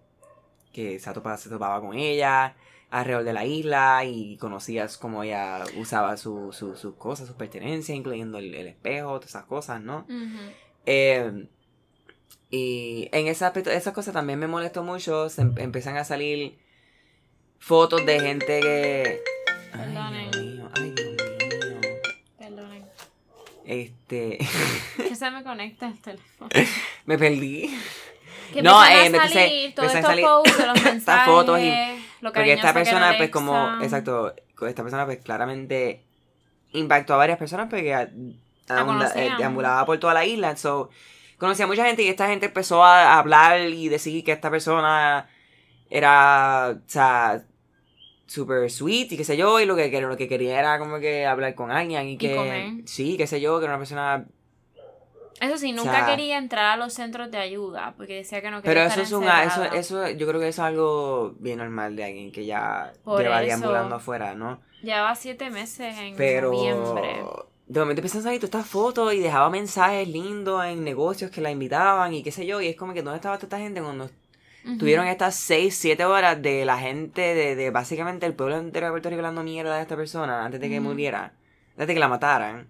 [0.73, 2.53] que se, topaba, se topaba con ella
[2.89, 7.97] alrededor de la isla y conocías cómo ella usaba su- su- sus cosas, sus pertenencias,
[7.97, 10.05] incluyendo el, el espejo, todas esas cosas, ¿no?
[10.85, 11.47] Eh,
[12.49, 15.29] y en ese aspecto, esas cosas también me molestó mucho.
[15.29, 16.59] Se em- empiezan a salir
[17.57, 19.21] fotos de gente que.
[19.71, 20.26] Ay,
[23.67, 24.37] Este.
[24.95, 26.49] Que se me conecta el teléfono.
[27.05, 27.69] me perdí.
[28.53, 31.73] Que No, eh, a entonces, salir todos estos salir posts los estas mensajes, fotos y-
[32.21, 33.81] lo Porque esta persona, pues, como.
[33.83, 34.33] Exacto.
[34.67, 36.01] Esta persona, pues, claramente
[36.71, 39.23] impactó a varias personas porque anda- conocían.
[39.25, 40.55] eh, deambulaba por toda la isla.
[40.55, 40.89] So,
[41.37, 45.27] conocía a mucha gente y esta gente empezó a hablar y decir que esta persona
[45.89, 46.69] era.
[46.77, 47.43] O sea.
[48.27, 50.99] Super sweet y qué sé yo, y lo que, que- lo que quería era como
[50.99, 52.35] que hablar con alguien y que.
[52.35, 52.73] comer.
[52.85, 54.25] Sí, qué sé yo, que era una persona.
[55.39, 58.49] Eso sí, O nunca sea- quería entrar a los centros de ayuda porque decía que
[58.49, 59.23] no quería Pero estar eso es un.
[59.29, 59.77] Eso, encerrada.
[59.77, 63.39] eso, yo creo que eso es algo bien normal de alguien que ya Por lleva
[63.41, 64.59] deambulando afuera, ¿no?
[64.81, 67.23] Llevaba siete meses en Pero noviembre.
[67.67, 71.41] de momento empiezan a salir todas estas fotos y dejaba mensajes lindos en negocios que
[71.41, 72.59] la invitaban y qué sé yo.
[72.59, 74.09] Y es como que ¿dónde estaba toda esta gente cuando
[74.77, 78.91] Tuvieron estas 6, 7 horas de la gente, de, de básicamente el pueblo entero de
[78.91, 81.33] Puerto Rico hablando mierda de esta persona antes de que muriera,
[81.71, 82.67] antes de que la mataran?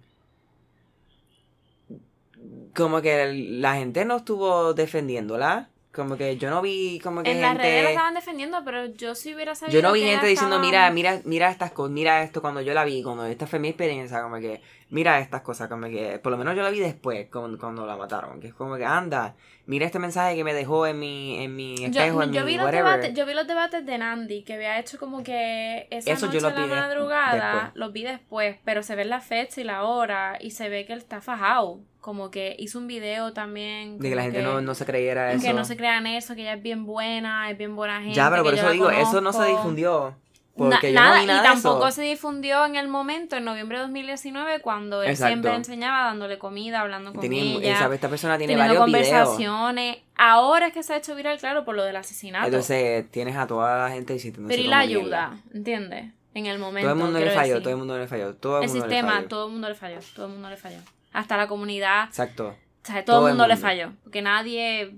[2.74, 5.70] Como que la gente no estuvo defendiéndola.
[5.92, 9.14] Como que yo no vi como que En las redes la estaban defendiendo, pero yo
[9.14, 11.92] si hubiera sabido Yo no vi que gente diciendo, estaba- mira, mira, mira estas cosas,
[11.92, 15.40] mira esto cuando yo la vi, cuando esta fue mi experiencia, como que, mira estas
[15.40, 18.48] cosas, como que, por lo menos yo la vi después, cuando, cuando la mataron, que
[18.48, 21.86] es como que, anda, mira este mensaje que me dejó en mi, en mi Yo,
[21.86, 24.78] espejo, en yo mi vi los debates, yo vi los debates de Nandi, que había
[24.78, 27.72] hecho como que esa Eso noche yo lo la madrugada, después.
[27.76, 30.92] los vi después, pero se ve la fecha y la hora, y se ve que
[30.92, 33.98] él está fajado, como que hizo un video también.
[33.98, 35.44] de que la gente no, no se creyera eso.
[35.44, 38.14] que no se crean eso, que ella es bien buena, es bien buena gente.
[38.14, 40.14] ya, pero por que eso digo, eso no se difundió.
[40.56, 41.96] Na- Porque yo nada, no nada y de tampoco eso.
[41.96, 45.28] se difundió en el momento, en noviembre de 2019, cuando él Exacto.
[45.32, 49.04] siempre enseñaba dándole comida, hablando con Tenía- ella, esa- esta persona tiene varios videos.
[49.28, 49.98] conversaciones.
[50.16, 52.46] Ahora es que se ha hecho viral, claro, por lo del asesinato.
[52.46, 56.06] Entonces tienes a toda la gente diciendo pero y la ayuda, ¿entiendes?
[56.32, 56.88] En el momento.
[56.88, 57.62] Todo el mundo le falló, decir.
[57.62, 58.34] todo el mundo le falló.
[58.34, 59.28] Todo el, El mundo le sistema, falló.
[59.28, 60.78] todo el mundo le falló, todo el mundo le falló.
[61.12, 62.56] Hasta la comunidad, Exacto.
[62.82, 63.92] o sea, todo, Todo el el mundo, le falló.
[64.02, 64.94] Porque nadie.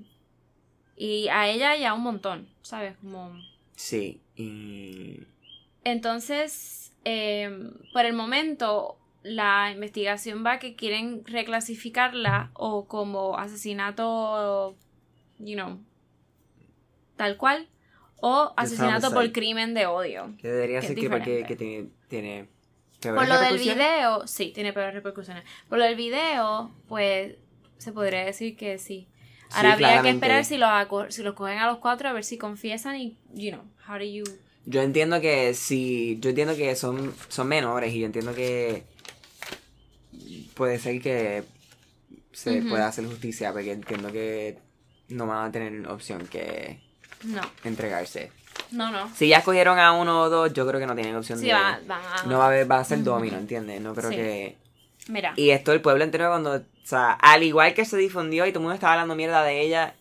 [0.96, 2.96] Y a ella y a un montón, ¿sabes?
[2.98, 3.32] Como.
[3.76, 4.20] Sí.
[4.36, 5.20] Y...
[5.84, 14.76] Entonces, eh, por el momento, la investigación va que quieren reclasificarla o como asesinato,
[15.38, 15.78] you know,
[17.16, 17.68] tal cual,
[18.20, 20.34] o asesinato por crimen de odio.
[20.38, 22.59] Que debería Que ser que porque que tiene, tiene ¿Peores
[23.00, 25.44] Por lo del video, sí, tiene peores repercusiones.
[25.68, 27.36] Por lo del video, pues
[27.78, 29.08] se podría decir que sí.
[29.52, 30.70] Ahora habría que esperar si los,
[31.08, 34.04] si los cogen a los cuatro a ver si confiesan y, you know, how do
[34.04, 34.24] you...
[34.66, 36.18] Yo entiendo que si.
[36.20, 38.84] Yo entiendo que son, son menores y yo entiendo que.
[40.54, 41.44] Puede ser que
[42.32, 44.58] se pueda hacer justicia, porque entiendo que
[45.08, 46.80] no van a tener opción que
[47.24, 48.30] No, entregarse.
[48.72, 49.10] No, no.
[49.14, 51.52] Si ya escogieron a uno o dos, yo creo que no tienen opción Sí, de.
[51.52, 52.22] van, van a...
[52.24, 53.80] No va a haber, va a ser domino, ¿entiendes?
[53.80, 54.16] No creo Sí.
[54.16, 54.56] que.
[55.08, 56.54] Mira, Y esto el pueblo entero cuando.
[56.56, 59.60] O sea, al igual que se difundió y todo el mundo estaba hablando mierda de
[59.60, 59.94] ella,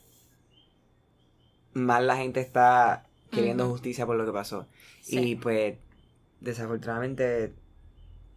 [1.74, 4.68] más la gente está queriendo justicia por lo que pasó.
[5.02, 5.20] Sí.
[5.20, 5.76] Y pues,
[6.42, 7.54] desafortunadamente,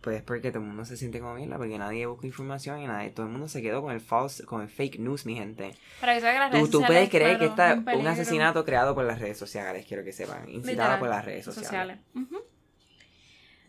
[0.03, 2.87] pues es porque todo el mundo se siente como mierda, porque nadie busca información y
[2.88, 5.77] nadie, todo el mundo se quedó con el false, con el fake news, mi gente.
[6.01, 8.65] para que que las Tú, redes tú sociales, puedes creer que está es un, asesinato
[8.65, 11.99] creado por las redes sociales, quiero que sepan, incitado por las redes sociales.
[12.15, 12.43] Ujú.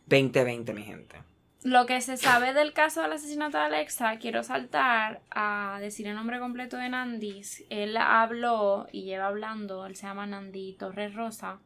[0.07, 1.17] 2020, mi gente.
[1.63, 6.15] Lo que se sabe del caso del asesinato de Alexa, quiero saltar a decir el
[6.15, 7.63] nombre completo de Nandis.
[7.69, 11.59] Él habló y lleva hablando, él se llama Nandi Torres Rosa,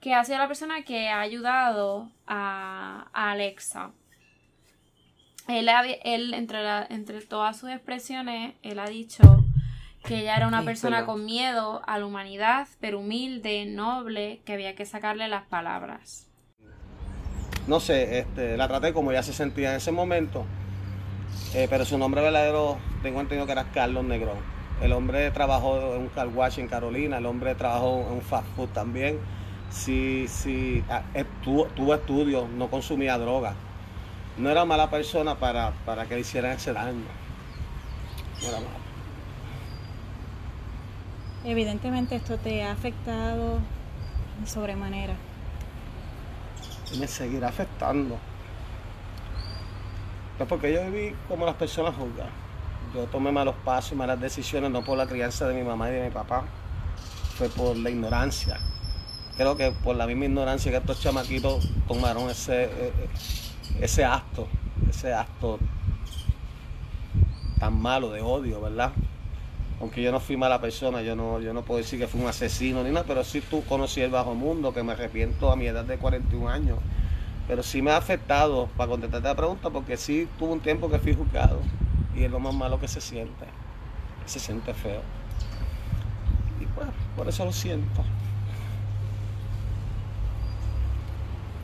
[0.00, 3.92] que ha sido la persona que ha ayudado a, a Alexa.
[5.50, 5.68] Él,
[6.04, 9.46] él entre, la- entre todas sus expresiones, él ha dicho
[10.04, 14.74] que ella era una persona con miedo a la humanidad, pero humilde, noble, que había
[14.76, 16.30] que sacarle las palabras.
[17.66, 20.44] no sé, este, la traté como ella se sentía en ese momento,
[21.52, 24.38] eh, pero su nombre verdadero tengo entendido que era Carlos Negrón.
[24.80, 28.46] El hombre trabajó en un car wash en Carolina, el hombre trabajó en un fast
[28.56, 29.18] food también.
[29.70, 33.54] Sí, sí, ah, eh, tuvo, tuvo estudios, no consumía droga.
[34.40, 37.04] No era mala persona para, para que le hicieran ese daño.
[38.40, 38.70] No era mala.
[41.44, 43.58] Evidentemente esto te ha afectado
[44.40, 45.14] de sobremanera.
[46.92, 48.18] y me seguirá afectando.
[50.38, 52.30] Pues porque yo viví como las personas juzgan.
[52.94, 55.92] Yo tomé malos pasos y malas decisiones, no por la crianza de mi mamá y
[55.92, 56.44] de mi papá,
[57.36, 58.58] fue por la ignorancia.
[59.36, 63.08] Creo que por la misma ignorancia que estos chamaquitos tomaron ese, eh, eh,
[63.80, 64.48] ese acto,
[64.88, 65.58] ese acto
[67.58, 68.92] tan malo de odio, ¿verdad?
[69.80, 72.26] Aunque yo no fui mala persona, yo no, yo no puedo decir que fui un
[72.26, 75.66] asesino ni nada, pero sí tú conocí el bajo mundo, que me arrepiento a mi
[75.66, 76.78] edad de 41 años.
[77.48, 80.98] Pero sí me ha afectado, para contestarte la pregunta, porque sí tuve un tiempo que
[80.98, 81.60] fui juzgado.
[82.14, 83.46] Y es lo más malo que se siente.
[84.26, 85.00] Se siente feo.
[86.60, 88.04] Y pues, por eso lo siento.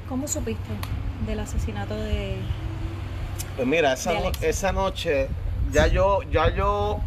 [0.09, 0.73] ¿Cómo supiste
[1.27, 2.37] del asesinato de...
[3.57, 4.47] Pues mira, esa, De no- Alexa.
[4.47, 5.29] esa noche,
[5.73, 7.01] ya yo, ya yo,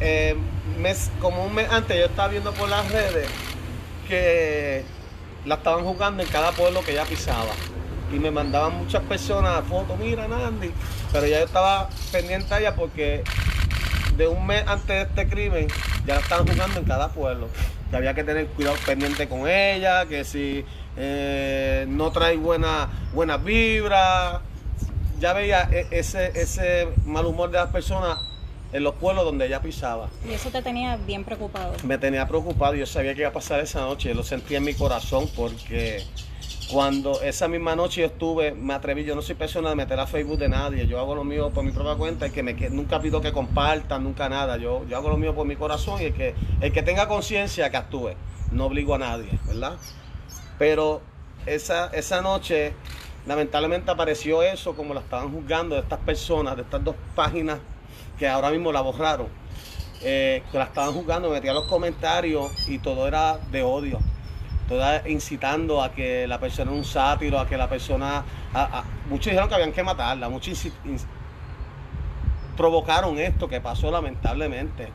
[0.00, 0.34] eh,
[0.78, 3.28] mes, como un mes antes, yo estaba viendo por las redes
[4.08, 4.82] que
[5.44, 7.50] la estaban jugando en cada pueblo que ella pisaba.
[8.12, 10.70] Y me mandaban muchas personas fotos, mira Nandi.
[11.12, 13.22] Pero ya yo estaba pendiente a ella porque
[14.16, 15.68] de un mes antes de este crimen
[16.06, 17.48] ya la estaban jugando en cada pueblo.
[17.90, 20.64] Que había que tener cuidado pendiente con ella, que si
[20.96, 24.40] eh, no trae buena, buenas vibras.
[25.18, 28.18] Ya veía e- ese, ese mal humor de las personas
[28.72, 30.08] en los pueblos donde ella pisaba.
[30.28, 31.74] Y eso te tenía bien preocupado.
[31.84, 34.74] Me tenía preocupado, yo sabía que iba a pasar esa noche, lo sentía en mi
[34.74, 36.04] corazón porque
[36.70, 40.06] cuando esa misma noche yo estuve, me atreví, yo no soy persona de meter a
[40.06, 42.70] Facebook de nadie, yo hago lo mío por mi propia cuenta y que me, que
[42.70, 46.04] nunca pido que compartan, nunca nada, yo, yo hago lo mío por mi corazón y
[46.06, 48.10] el que, el que tenga conciencia que actúe,
[48.52, 49.78] no obligo a nadie, ¿verdad?
[50.60, 51.00] Pero
[51.46, 52.74] esa, esa noche
[53.26, 57.58] lamentablemente apareció eso como la estaban juzgando de estas personas, de estas dos páginas
[58.18, 59.40] que ahora mismo la borraron
[60.02, 64.00] eh, que la estaban jugando, metía los comentarios y todo era de odio.
[64.68, 68.22] Todo incitando a que la persona era un sátiro, a que la persona.
[69.08, 70.68] muchos dijeron que habían que matarla, muchos
[72.54, 74.90] provocaron esto que pasó lamentablemente.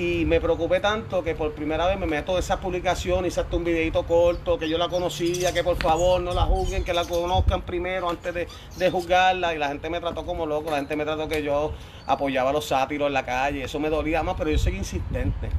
[0.00, 3.54] Y me preocupé tanto que por primera vez me meto en esa publicación, hice hasta
[3.54, 7.04] un videito corto, que yo la conocía, que por favor no la juzguen, que la
[7.04, 9.54] conozcan primero antes de, de juzgarla.
[9.54, 11.74] Y la gente me trató como loco, la gente me trató que yo
[12.06, 13.64] apoyaba a los sátiros en la calle.
[13.64, 15.50] Eso me dolía más, pero yo seguí insistente.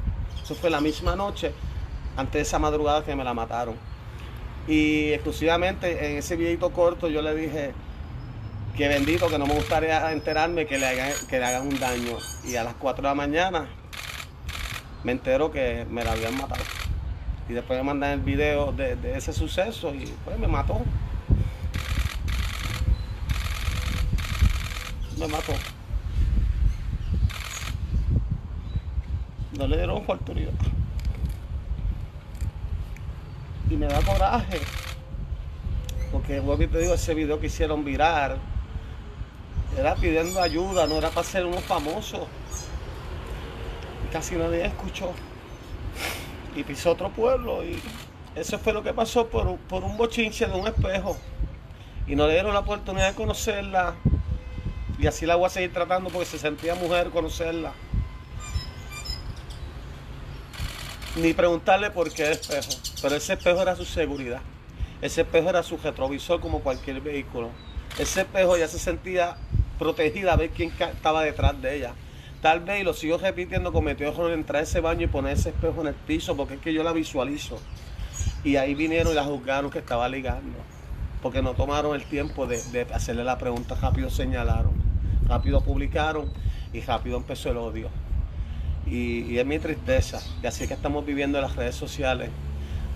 [0.44, 1.52] Eso fue la misma noche,
[2.18, 3.76] antes de esa madrugada que me la mataron.
[4.68, 7.74] Y exclusivamente en ese videito corto yo le dije
[8.76, 12.18] que bendito, que no me gustaría enterarme que le hagan, que le hagan un daño.
[12.44, 13.70] Y a las 4 de la mañana
[15.04, 16.64] me entero que me la habían matado.
[17.50, 20.82] Y después me mandan el video de, ese suceso y pues me mató.
[25.18, 25.54] Me mató.
[29.58, 30.54] No le dieron oportunidad.
[33.70, 34.60] Y me da coraje.
[36.12, 38.38] Porque que vuelvo y te digo, ese video que hicieron virar,
[39.78, 42.28] era pidiendo ayuda, no era para ser unos famosos.
[44.12, 45.12] Casi nadie escuchó.
[46.56, 47.80] Y pisó otro pueblo y
[48.36, 51.18] eso fue lo que pasó por, por un bochinche de un espejo.
[52.08, 53.96] Y no le dieron la oportunidad de conocerla.
[55.00, 57.72] Y así la voy a seguir tratando porque se sentía mujer conocerla.
[61.16, 62.70] Ni preguntarle por qué espejo.
[63.02, 64.42] Pero ese espejo era su seguridad.
[65.02, 67.50] Ese espejo era su retrovisor como cualquier vehículo.
[67.98, 69.38] Ese espejo ya se sentía
[69.80, 71.94] protegida a ver quién estaba detrás de ella.
[72.42, 75.34] Tal vez, y lo sigo repitiendo, cometió error en entrar a ese baño y poner
[75.34, 77.60] ese espejo en el piso porque es que yo la visualizo.
[78.44, 80.58] Y ahí vinieron y la juzgaron que estaba ligando.
[81.22, 84.74] Porque no tomaron el tiempo de, de hacerle la pregunta, rápido señalaron,
[85.28, 86.32] rápido publicaron
[86.74, 87.90] y rápido empezó el odio.
[88.88, 90.22] Y, es mi tristeza.
[90.42, 92.30] Y así es que estamos viviendo en las redes sociales.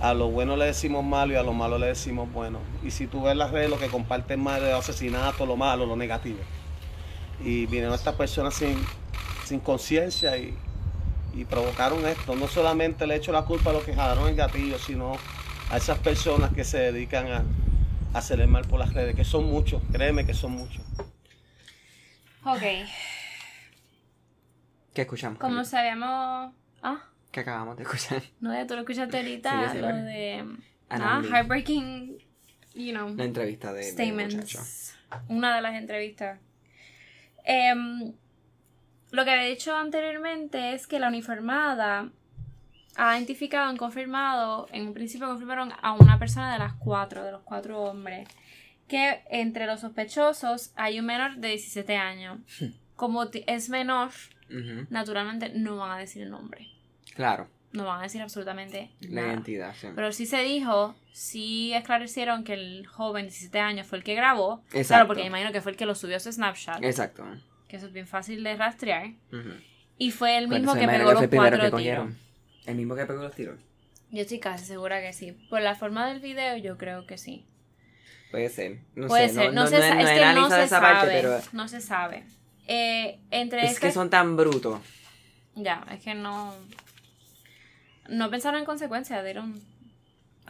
[0.02, 2.60] A lo bueno le decimos malo y a lo malo le decimos bueno.
[2.84, 5.96] Y si tú ves las redes, lo que comparten más es asesinato, lo malo, lo
[5.96, 6.40] negativo.
[7.44, 8.78] Y vinieron estas personas sin,
[9.46, 10.54] sin conciencia y,
[11.34, 12.36] y provocaron esto.
[12.36, 15.14] No solamente le echo la culpa a los que jalaron el gatillo, sino
[15.72, 17.44] a esas personas que se dedican a,
[18.14, 20.84] a hacer el mal por las redes, que son muchos, créeme que son muchos.
[22.44, 22.62] Ok,
[24.94, 25.40] ¿Qué escuchamos?
[25.40, 26.54] como sabíamos...
[26.82, 28.22] Ah, ¿Qué acabamos de escuchar?
[28.40, 30.46] no, ya tú lo escuchaste ahorita, Sí, lo de...
[30.90, 31.30] Ah, Lee.
[31.30, 32.18] heartbreaking,
[32.76, 34.96] you know, La entrevista de, statements.
[35.28, 36.40] Una de las entrevistas.
[37.44, 38.14] Em,
[39.12, 42.10] lo que había dicho anteriormente es que la uniformada
[42.98, 47.32] ha identificado, han confirmado, en un principio confirmaron a una persona de las cuatro, de
[47.32, 48.28] los cuatro hombres,
[48.88, 52.40] que entre los sospechosos hay un menor de 17 años.
[52.60, 52.68] Hmm.
[52.96, 54.12] Como es menor,
[54.90, 56.68] naturalmente no van a decir el nombre.
[57.14, 59.34] Claro, No van a decir absolutamente la nada.
[59.34, 59.88] identidad, sí.
[59.94, 64.16] Pero sí se dijo, sí esclarecieron que el joven de 17 años fue el que
[64.16, 64.62] grabó.
[64.70, 65.08] Claro, Exacto.
[65.08, 66.82] porque me imagino que fue el que lo subió a su Snapchat.
[66.84, 67.26] Exacto.
[67.68, 69.08] Que eso es bien fácil de rastrear.
[69.32, 69.50] Ujú.
[69.98, 71.72] Y fue el mismo que pegó los cuatro que tiros.
[71.72, 72.18] cogieron.
[72.66, 73.60] El mismo que pegó los tiros.
[74.12, 75.32] Yo estoy casi segura que sí.
[75.50, 77.46] Por la forma del video, yo creo que sí.
[78.32, 78.80] Puede ser.
[78.96, 79.54] No Puede sé, ser.
[79.54, 80.94] No, no, se no, no es que no se esa sabe.
[80.94, 82.24] parte, pero No se sabe.
[82.68, 84.80] Eh, entre es que estas- son tan brutos.
[85.56, 86.54] Ya, es que no.
[88.10, 89.24] No pensaron en consecuencias.
[89.24, 89.62] They don't,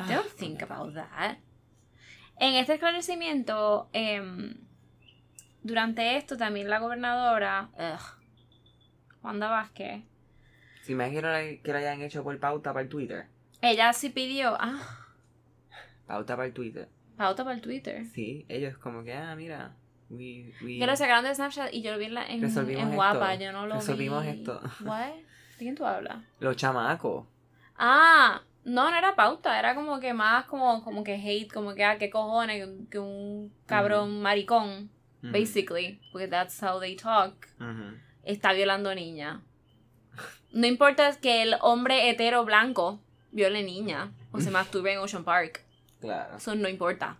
[0.07, 1.37] they don't think about that.
[2.39, 4.55] En este esclarecimiento, em,
[5.65, 8.21] durante esto también la gobernadora, ugh,
[9.23, 10.03] Wanda Vázquez,
[10.83, 11.29] Si me imagino
[11.63, 13.25] que lo hayan hecho por pauta para el Twitter.
[13.61, 14.79] ella sí pidió, ah,
[16.05, 16.87] Pauta para el Twitter.
[17.17, 18.05] pauta para el Twitter.
[18.05, 19.73] Sí, ellos como que, ah, mira.
[20.11, 22.95] We, we- Que lo sacaron de Snapchat y yo lo vi en, la, en.
[22.95, 24.29] Guapa, yo no lo Resolvimos vi.
[24.29, 24.61] esto.
[24.85, 25.09] What?
[25.13, 26.17] ¿De quién tú hablas?
[26.39, 27.25] Los chamacos.
[27.75, 31.83] Ah, no, no era pauta, era como que más como, como que hate, como que,
[31.83, 34.91] ah, qué cojones, que, un- que un cabrón maricón,
[35.25, 37.33] Ujú, basically, porque that's how they talk,
[38.23, 39.41] está violando niña.
[40.51, 42.99] No importa que el hombre hetero blanco
[43.31, 45.61] viole niña o se masturbe en Ocean Park,
[45.99, 46.37] Claro.
[46.37, 47.17] eso no importa.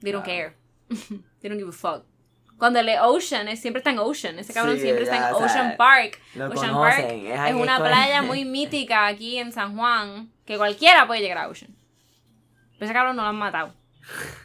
[0.00, 0.54] They don't care.
[1.40, 2.04] They don't give a fuck.
[2.58, 4.38] Cuando le Ocean, es, siempre está en Ocean.
[4.38, 6.18] Ese cabrón Sí, siempre está en sea, Ocean Park.
[6.34, 7.26] Lo Ocean conocen.
[7.34, 11.48] Park es, una playa muy mítica aquí en San Juan que cualquiera puede llegar a
[11.48, 11.74] Ocean.
[12.78, 13.74] Pero ese cabrón no lo han matado.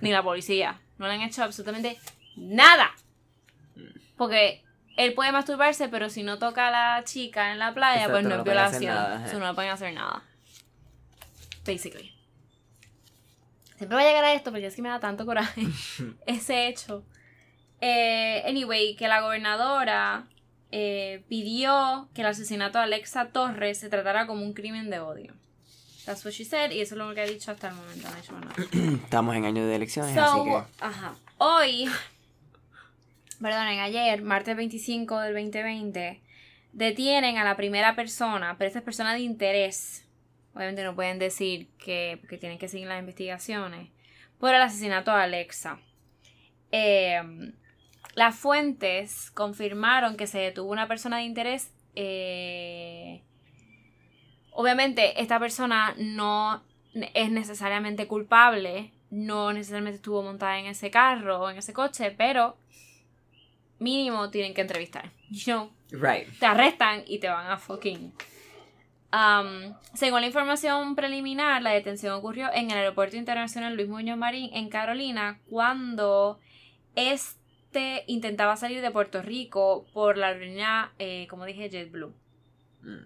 [0.01, 0.79] Ni la policía.
[0.97, 1.97] No le han hecho absolutamente
[2.41, 2.91] nada.
[4.17, 4.63] Porque
[4.97, 8.23] él puede masturbarse, pero si no toca a la chica en la playa, Exacto, pues
[8.23, 8.93] no no es violación.
[8.95, 10.23] nada, no le pueden hacer nada.
[11.65, 12.11] Basically.
[13.77, 15.63] Siempre va a llegar a esto porque es que me da tanto coraje
[16.25, 17.03] ese hecho.
[17.79, 20.27] Eh, anyway, que la gobernadora
[20.71, 25.33] eh, pidió que el asesinato de Alexa Torres se tratara como un crimen de odio.
[26.05, 28.07] That's what she said, y eso es lo que ha dicho hasta el momento.
[28.09, 28.55] No dicho más nada.
[29.03, 30.83] Estamos en año de elecciones, So, así que.
[30.85, 31.15] ajá.
[31.37, 31.89] Hoy,
[33.41, 36.21] perdonen, ayer, martes 25 del 2020,
[36.73, 40.07] detienen a la primera persona, pero esta es persona de interés.
[40.53, 43.89] Obviamente no pueden decir que, tienen que seguir las investigaciones.
[44.39, 45.79] Por el asesinato de Alexa.
[46.71, 47.21] Eh,
[48.15, 51.71] las fuentes confirmaron que se detuvo una persona de interés.
[51.95, 53.23] eh,
[54.51, 56.63] obviamente, esta persona no
[56.93, 62.57] es necesariamente culpable, no necesariamente estuvo montada en ese carro o en ese coche, pero
[63.81, 65.11] mínimo tienen que entrevistar.
[65.29, 66.27] You know, Right.
[66.39, 68.13] te arrestan y te van a fucking.
[69.13, 74.49] Um, según la información preliminar, la detención ocurrió en el Aeropuerto Internacional Luis Muñoz Marín
[74.53, 76.39] en Carolina cuando
[76.95, 82.13] este intentaba salir de Puerto Rico por la aerolínea, eh, como dije, JetBlue.
[82.83, 83.05] Mm.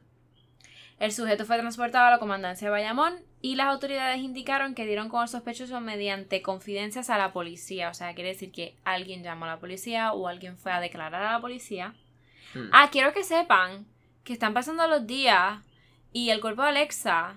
[0.99, 5.09] El sujeto fue transportado a la comandancia de Bayamón y las autoridades indicaron que dieron
[5.09, 7.89] con el sospechoso mediante confidencias a la policía.
[7.89, 11.21] O sea, quiere decir que alguien llamó a la policía o alguien fue a declarar
[11.21, 11.93] a la policía.
[12.53, 12.69] Hmm.
[12.71, 13.85] Ah, quiero que sepan
[14.23, 15.59] que están pasando los días
[16.13, 17.35] y el cuerpo de Alexa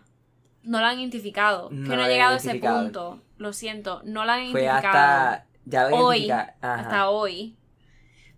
[0.62, 1.68] no lo han identificado.
[1.72, 3.20] No que no ha llegado a ese punto.
[3.38, 4.96] Lo siento, no lo han Fue identificado.
[4.96, 5.44] hasta.
[5.64, 7.56] Ya hoy, identifica- hasta hoy.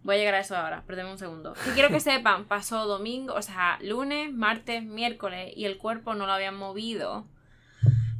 [0.02, 1.54] Voy a llegar a eso ahora, pero un segundo.
[1.68, 6.26] Y quiero que sepan, pasó domingo, o sea, lunes, martes, miércoles, y el cuerpo no
[6.26, 7.26] lo habían movido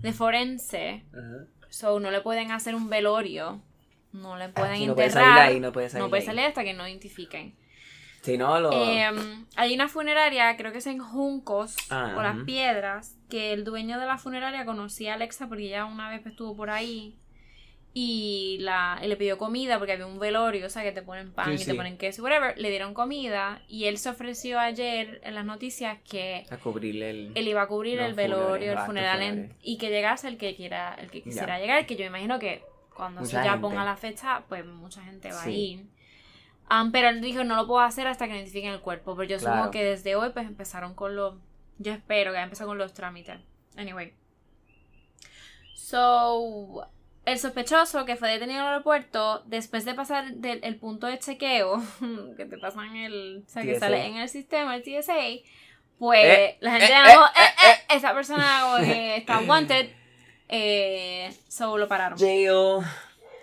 [0.03, 1.05] de forense.
[1.13, 1.47] Ajá.
[1.71, 3.63] So, no le pueden hacer un velorio.
[4.13, 5.37] No le pueden Sí, no puede enterrar.
[5.37, 7.55] salir ahí, no puede salir no puede salir hasta que no identifiquen.
[8.23, 8.71] Si no, lo.
[8.73, 12.45] Em, hay una funeraria, creo que es en Juncos Ah, o Las.
[12.45, 16.55] Piedras, que el dueño de la funeraria conocía a Alexa porque ella una vez estuvo
[16.57, 17.17] por ahí
[17.93, 21.33] y, la, y le pidió comida porque había un velorio, o sea, que te ponen
[21.33, 21.65] pan Sí, y sí.
[21.67, 22.57] te ponen queso, whatever.
[22.57, 27.33] Le dieron comida y él se ofreció ayer en las noticias que a cubrirle el.
[27.35, 30.95] él iba a cubrir el velorio, el funeral en- y que llegase el que quiera,
[30.95, 31.63] el que quisiera Ya.
[31.63, 32.63] llegar, que yo imagino que
[32.95, 33.61] cuando Mucha se ya gente.
[33.63, 35.87] ponga la fecha, pues mucha gente va a ir.
[36.93, 39.55] Pero él dijo, no lo puedo hacer hasta que identifiquen el cuerpo, pero yo Claro.
[39.57, 41.35] supongo que desde hoy pues empezaron con los,
[41.79, 43.41] yo espero que hayan empezado con los trámites.
[43.77, 44.13] Anyway.
[45.75, 46.87] So,
[47.27, 51.19] el sospechoso que fue detenido en el aeropuerto, después de pasar del el punto de
[51.19, 51.83] chequeo,
[52.37, 53.81] que te pasan el, o sea, que TSA.
[53.81, 55.15] sale en el sistema, el TSA,
[55.99, 58.79] pues Eh, la gente eh, llamó, eh, "Eh, eh", esa persona
[59.17, 59.91] está wanted,
[60.49, 62.19] eh, so lo pararon.
[62.19, 62.85] Jail.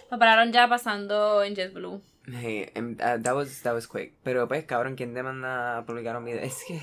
[0.10, 2.02] Lo pararon ya pasando en JetBlue.
[2.30, 4.14] Hey, em, uh, that was that was quick.
[4.24, 6.42] Pero pues, cabrón, ¿quién demanda publicar un video?
[6.44, 6.82] Es que.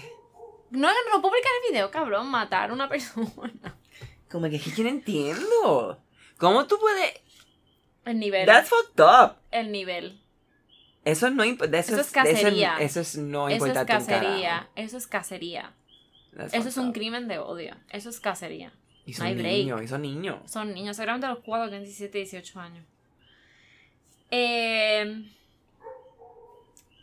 [0.70, 3.76] No, no publicar el video, cabrón, matar a una persona.
[4.30, 6.00] Como que no entiendo.
[6.44, 7.14] ¿Cómo tú puedes.?
[8.04, 8.44] El nivel.
[8.44, 9.36] That's fucked up.
[9.50, 10.20] El nivel.
[11.02, 12.76] Eso no de Eso es cacería.
[12.80, 14.68] Eso, es no Eso es cacería.
[14.76, 15.72] Eso es cacería.
[16.36, 16.92] That's Eso es un up.
[16.92, 17.74] crimen de odio.
[17.88, 18.74] Eso es cacería.
[19.06, 20.36] Y son niños, y son niños.
[20.44, 22.84] Son niños, seguramente los 4, 17, 18 años.
[24.30, 25.24] Eh,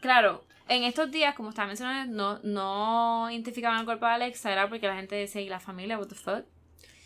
[0.02, 4.70] claro, en estos días, como estaba mencionando, no, no identificaban el cuerpo de Alexa, era
[4.70, 5.98] porque la gente decía, ¿y la familia?
[5.98, 6.46] ¿What the fuck?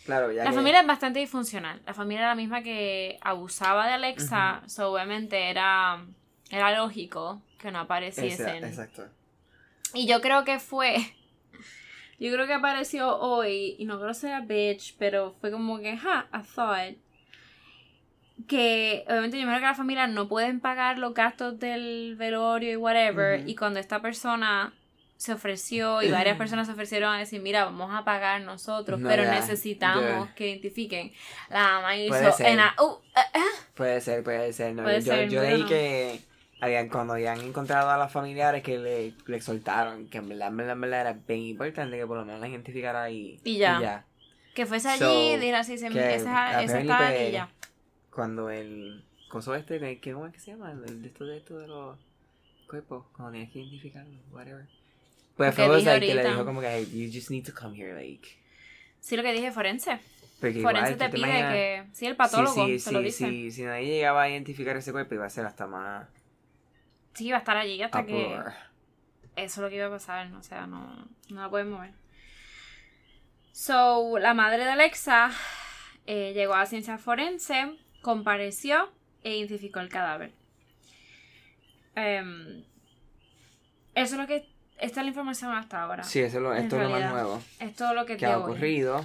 [0.06, 1.82] Claro, ya La que- familia es bastante disfuncional.
[1.84, 6.00] La familia era la misma que abusaba de Alexa, so obviamente era,
[6.50, 8.64] era lógico que no Ese- apareciesen.
[8.64, 9.06] Exacto.
[9.94, 10.96] Y yo creo que fue.
[12.18, 15.98] Yo creo que apareció hoy, y no creo que sea bitch, pero fue como que,
[15.98, 16.96] ja, I thought.
[18.48, 22.76] Que obviamente yo imagino que la familia no pueden pagar los gastos del velorio y
[22.76, 23.46] whatever.
[23.48, 24.72] Y cuando esta persona
[25.16, 29.08] se ofreció y varias personas se ofrecieron a decir, mira, vamos a pagar nosotros, No,
[29.08, 30.34] pero ya, necesitamos ya.
[30.34, 31.12] que identifiquen.
[31.48, 32.46] La mamá hizo Puede ser.
[32.46, 32.96] en la- uh,
[33.34, 33.40] eh.
[33.74, 34.74] Puede ser, puede ser.
[34.74, 35.68] No, Puede yo, ser, yo leí no.
[35.68, 36.20] que
[36.60, 40.56] habían, cuando habían encontrado a los familiares que le, le exhortaron que en verdad, en
[40.56, 44.04] verdad, en verdad era bien importante que por lo menos la identificara y, Y ya.
[44.54, 47.48] Que fuese allí, So, dijera se, que ese, ese está apparently, aquí pues, y ya.
[48.10, 50.72] Cuando el coso este, ¿cómo es que se llama?
[50.72, 51.98] El de esto de esto de los
[52.66, 54.66] cuerpos, cuando tienes que identificarlo, whatever.
[55.36, 57.76] Pues Lo fue like, que le dijo como que hey, you just need to come
[57.76, 58.28] here, like.
[59.00, 60.00] Sí, lo que dije, forense.
[60.40, 61.52] Porque Forense igual, te ¿tú te pide imaginas?
[61.52, 61.84] que.
[61.92, 63.28] Sí, el patólogo sí, sí, lo sí, dice.
[63.28, 66.08] sí, si nadie llegaba a identificar ese cuerpo iba a ser hasta más
[67.14, 68.34] Sí, va a estar allí hasta que.
[68.34, 68.46] Eso
[69.36, 71.92] es lo que iba a pasar, o sea, no, no la pueden mover.
[73.52, 75.30] So, la madre de Alexa
[76.06, 78.90] eh, llegó a ciencia forense, compareció
[79.22, 80.32] e identificó el cadáver.
[81.94, 82.64] Em,
[83.94, 84.46] eso es lo que.
[84.78, 86.04] Esta es la información hasta ahora.
[86.04, 88.38] Sí, eso es lo, esto es lo más nuevo Es todo lo que que ha
[88.38, 89.04] ocurrido.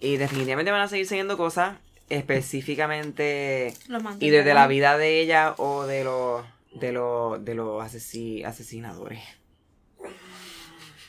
[0.00, 1.76] Y definitivamente van a seguir siguiendo cosas
[2.10, 6.44] específicamente Los y desde la vida de ella o de los
[6.74, 9.22] de los de los asesi- asesinadores.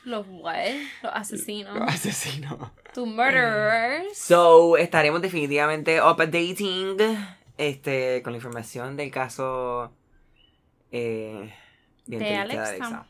[0.05, 0.55] Los what?
[1.01, 1.75] Los asesinos.
[1.77, 2.57] Los asesinos.
[2.93, 4.15] Tu murderers.
[4.17, 6.95] So, estaremos definitivamente updating
[7.57, 9.91] este con la información del caso
[10.91, 11.53] eh,
[12.05, 13.05] de, Alexa.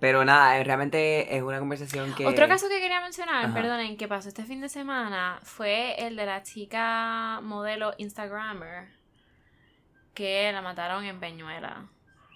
[0.00, 3.54] Pero nada, realmente es una conversación que Otro caso que quería mencionar, Ajá.
[3.54, 8.88] perdonen, que pasó este fin de semana fue el de la chica modelo Instagrammer
[10.12, 11.86] que la mataron en Peñuela.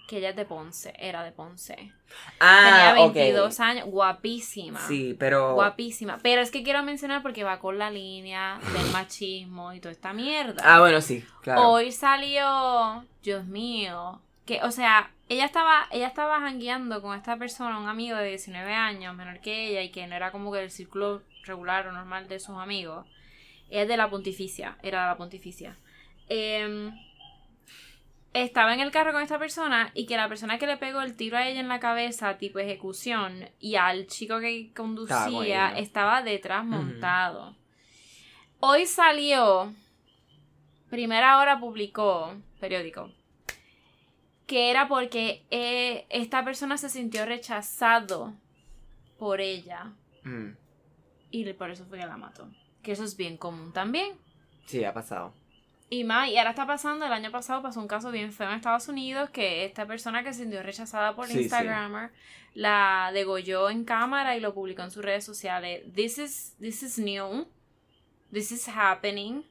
[0.07, 1.93] Que ella es de Ponce, era de Ponce.
[2.39, 3.13] ah, Tenía ok.
[3.13, 4.79] 22 años, guapísima.
[4.87, 6.17] Sí, pero Guapísima.
[6.23, 10.11] Pero es que quiero mencionar porque va con la línea del machismo y toda esta
[10.11, 10.63] mierda.
[10.65, 11.69] Ah, bueno, sí, claro.
[11.69, 14.19] Hoy salió, Dios mío,
[14.49, 18.73] que, o sea, ella estaba, ella estaba jangueando con esta persona, un amigo de 19
[18.73, 22.27] años, menor que ella, y que no era como que el círculo regular o normal
[22.27, 23.05] de sus amigos.
[23.69, 25.77] Ella es de la pontificia, era de la pontificia.
[26.29, 26.91] Em,
[28.33, 31.15] estaba en el carro con esta persona y que la persona que le pegó el
[31.15, 36.65] tiro a ella en la cabeza, tipo ejecución, y al chico que conducía estaba detrás
[36.65, 37.55] montado.
[38.61, 39.75] Hoy salió,
[40.89, 43.11] primera hora publicó, periódico,
[44.49, 48.33] que era porque eh, esta persona se sintió rechazado
[49.19, 49.93] por ella
[50.23, 50.49] Mm,
[51.31, 52.49] y por eso fue que la mató.
[52.83, 54.17] Que eso es bien común también.
[54.65, 55.33] Sí, ha pasado.
[55.89, 58.55] Y más, y ahora está pasando, el año pasado pasó un caso bien feo en
[58.55, 61.39] Estados Unidos, que esta persona que se sintió rechazada por Sí, sí.
[61.43, 62.11] Instagrammer
[62.53, 65.83] la degolló en cámara y lo publicó en sus redes sociales.
[65.93, 67.47] This is, this is new.
[68.33, 69.43] This is happening.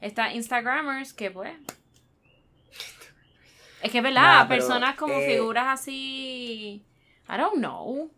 [0.00, 1.54] Está Instagrammers que pues...
[3.82, 6.82] Es que es verdad, Nah, pero, personas como eh, figuras así...
[7.28, 8.10] I don't know.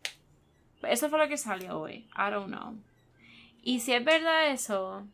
[0.82, 2.08] Eso fue lo que salió hoy.
[2.16, 2.76] I don't know.
[3.62, 5.06] Y si es verdad eso...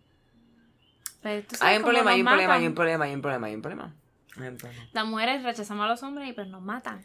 [1.23, 3.47] Pues, tú sabes Hay un problema, hay un problema, hay un problema, hay un problema,
[3.49, 3.95] hay un problema.
[4.41, 4.85] Hay un problema.
[4.93, 7.05] Las mujeres rechazamos a los hombres y pues nos matan.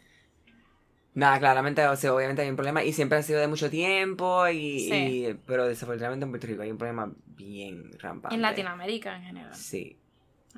[1.16, 4.48] Nada, claramente, o sea, obviamente hay un problema y siempre ha sido de mucho tiempo
[4.48, 4.94] y, Sí.
[5.28, 8.36] y- pero desafortunadamente en Puerto Rico hay un problema bien rampante.
[8.36, 9.54] En Latinoamérica en general.
[9.56, 9.98] Sí,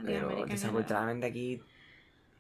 [0.06, 0.50] pero general.
[0.50, 1.62] desafortunadamente aquí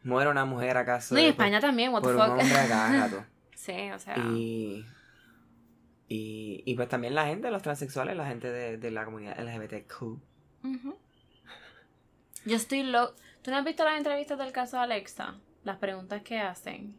[0.05, 2.39] muere una mujer acaso No, y España también, what por the un fuck.
[2.39, 3.25] hombre a cada rato.
[3.55, 4.17] sí, o sea.
[4.17, 4.85] Y,
[6.07, 10.01] y, y pues también la gente, los transexuales, la gente de, de la comunidad LGBTQ.
[12.45, 13.15] Yo estoy loco.
[13.41, 15.35] ¿Tú no has visto las entrevistas del caso de Alexa?
[15.63, 16.95] Las preguntas que hacen.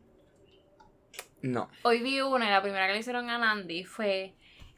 [1.43, 1.69] No.
[1.83, 4.35] Hoy vi una y la primera que le hicieron a Nandy fue.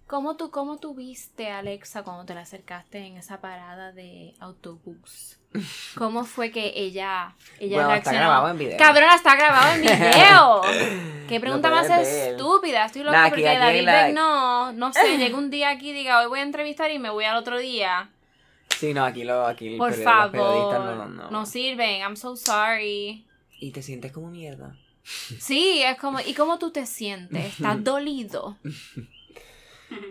[0.07, 4.35] ¿Cómo tú, cómo tú viste a Alexa cuando te la acercaste en esa parada de
[4.41, 5.38] autobús?
[5.97, 8.19] ¿Cómo fue que ella, ella Bueno, está reaccionó?
[8.31, 8.77] grabado en video.
[8.79, 10.63] Cabrona, está grabado en video.
[11.29, 12.01] Qué pregunta Lo más ver.
[12.33, 12.85] estúpida.
[12.85, 15.91] Estoy loca Nah, porque aquí David la- Beck no, no sé, llega un día aquí
[15.91, 18.11] y diga, hoy voy a entrevistar y me voy al otro día.
[18.79, 20.97] Sí, no, aquí lo, aquí Por pero los periodistas favor.
[20.97, 21.47] no, No, no.
[21.47, 22.03] sirven.
[22.03, 23.27] I'm so sorry.
[23.59, 24.77] Y te sientes como mierda.
[25.03, 27.55] Sí, es como, ¿y cómo tú te sientes?
[27.59, 28.57] ¿Estás dolido?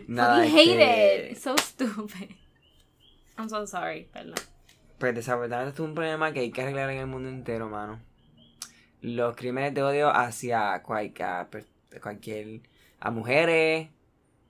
[0.07, 1.38] Nada, Fucking hate este, it.
[1.38, 2.31] So stupid.
[3.38, 4.35] I'm so sorry, perdón.
[5.00, 8.00] Pues desafortunadamente esto es un problema que hay que arreglar en el mundo entero, mano.
[9.02, 11.48] Los crímenes de odio hacia cualquier,
[12.02, 12.62] cualquier
[13.00, 13.89] a mujeres,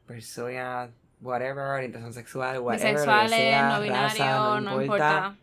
[0.05, 0.89] personas,
[1.21, 5.35] whatever, orientación sexual, whatever, Bisexuales, sea, no binario, raza, no, importa.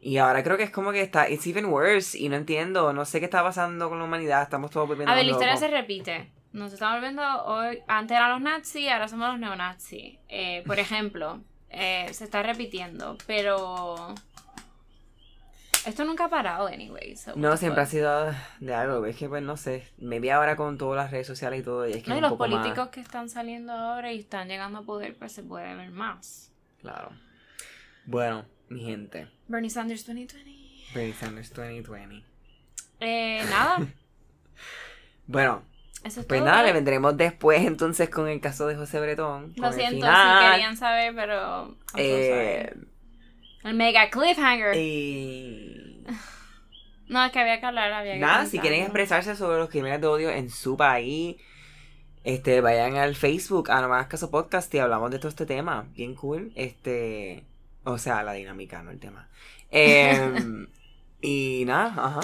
[0.00, 3.04] Y ahora creo que es como que está, it's even worse, y no entiendo, no
[3.04, 5.68] sé qué está pasando con la humanidad, estamos todos volviendo A ver, la historia se
[5.68, 6.28] repite.
[6.52, 7.78] Nos estamos volviendo hoy.
[7.86, 10.18] Antes eran los nazis, ahora somos los neonazis.
[10.28, 11.40] Eh, por ejemplo,
[11.72, 14.14] eh, se está repitiendo, pero.
[15.84, 17.16] Esto nunca ha parado, anyway.
[17.16, 20.54] so, No, siempre ha sido de algo, es que pues no sé, me vi ahora
[20.54, 22.38] con todas las redes sociales y todo, y es que No, es y un los
[22.38, 25.90] más- políticos que están saliendo ahora y están llegando a poder, pues se puede ver
[25.90, 26.52] más.
[26.80, 27.10] Claro.
[28.06, 29.28] Bueno, mi gente.
[29.48, 30.52] Bernie Sanders 2020.
[30.94, 32.24] Bernie Sanders 2020.
[33.00, 33.78] Eh, nada,
[35.26, 35.62] Bueno,
[36.04, 36.48] eso es pues todo.
[36.48, 39.52] nada, le vendremos después entonces con el caso de José Bretón.
[39.56, 40.44] Lo siento final.
[40.44, 41.76] si querían saber, pero.
[41.96, 42.74] Eh.
[43.64, 44.76] El mega cliffhanger.
[44.76, 46.04] y
[47.08, 50.00] No, es que había que hablar, había que nada, si quieren expresarse sobre los crímenes
[50.00, 51.36] de odio en su país,
[52.24, 55.88] este, vayan al Facebook, a Nomás Caso Podcast y hablamos de todo este tema.
[55.94, 56.52] Bien cool.
[56.54, 57.44] Este,
[57.84, 59.28] o sea, la dinámica, no el tema.
[59.70, 60.68] Em,
[61.20, 62.20] y nada, ajá.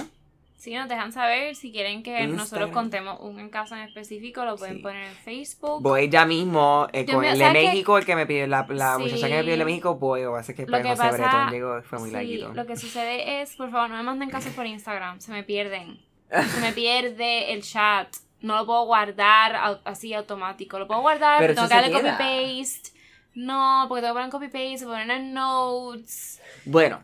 [0.59, 2.71] Sí, nos dejan saber si quieren que nosotros Instagram.
[2.73, 4.83] contemos un caso en específico, lo pueden Sí.
[4.83, 5.81] poner en Facebook.
[5.83, 7.51] Voy ya mismo eh, con mío, el de.
[7.53, 9.03] México, el que me pidió, la, la Sí.
[9.05, 11.51] muchacha que me pidió el de México, voy, o ser que Lo que pasa- Bretón
[11.51, 12.53] llegó, fue muy sí, larguito.
[12.55, 16.01] lo que sucede es, por favor, no me manden casos por Instagram, se me pierden.
[16.55, 18.09] Se me pierde el chat.
[18.41, 20.79] No lo puedo guardar así automático.
[20.79, 22.19] Lo puedo guardar, Pero pero tengo que darle queda.
[22.19, 22.91] copy-paste.
[23.35, 26.43] No, porque tengo que poner copy-paste, poner en notes.
[26.65, 27.01] Bueno,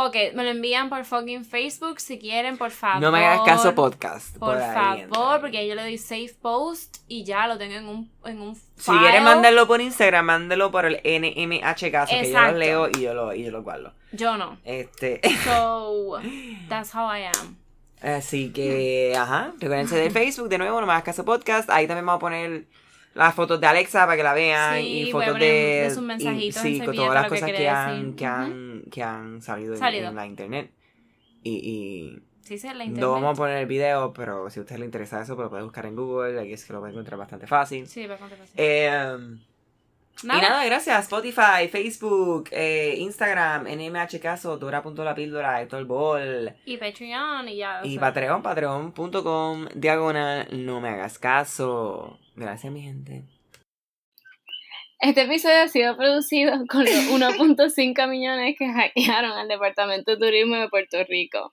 [0.00, 3.00] Fuck it, me lo envían por fucking Facebook si quieren, por favor.
[3.02, 4.36] no me hagas caso podcast.
[4.38, 8.10] Por ahí, favor, porque yo le doy save post y ya lo tengo en un,
[8.24, 8.98] en un Si file.
[9.00, 13.12] quieres mandarlo por Instagram, mándalo por el NMH caso, que yo lo leo y yo
[13.14, 13.92] lo, y yo lo guardo.
[14.12, 14.58] Yo no.
[14.64, 16.18] Este, So,
[16.68, 17.56] that's how I am.
[18.00, 21.68] así que, ajá, recuérdense de Facebook, de nuevo, no me hagas caso podcast.
[21.70, 22.66] Ahí también vamos a poner
[23.18, 26.02] las fotos de Alexa para que la vean Sí, y a fotos de, de sus
[26.02, 28.16] y- mensajitos sí, en con todas las que cosas que han, decir.
[28.16, 30.08] que han, que han salido en, Salido.
[30.08, 30.72] en la internet.
[31.42, 33.02] Y, y Sí, sí, en la internet.
[33.06, 35.50] no vamos a poner el video, pero si a usted le interesa eso, pues lo
[35.50, 37.86] puede buscar en Google, ahí es que lo puede encontrar bastante fácil.
[37.86, 38.54] Sí, bastante fácil.
[38.56, 39.16] Eh,
[40.22, 41.04] Y nada, gracias.
[41.04, 46.56] Spotify, Facebook, eh, Instagram, NMH Caso, Dora.la píldora, Héctor Ball.
[46.64, 47.80] Y Patreon y ya.
[47.82, 48.00] o Y sea.
[48.00, 52.18] Patreon, patreon.com, diagonal, no me hagas caso.
[52.34, 53.24] Gracias, mi gente.
[55.00, 60.56] Este episodio ha sido producido con los 1.5 millones que hackearon al Departamento de Turismo
[60.56, 61.52] de Puerto Rico.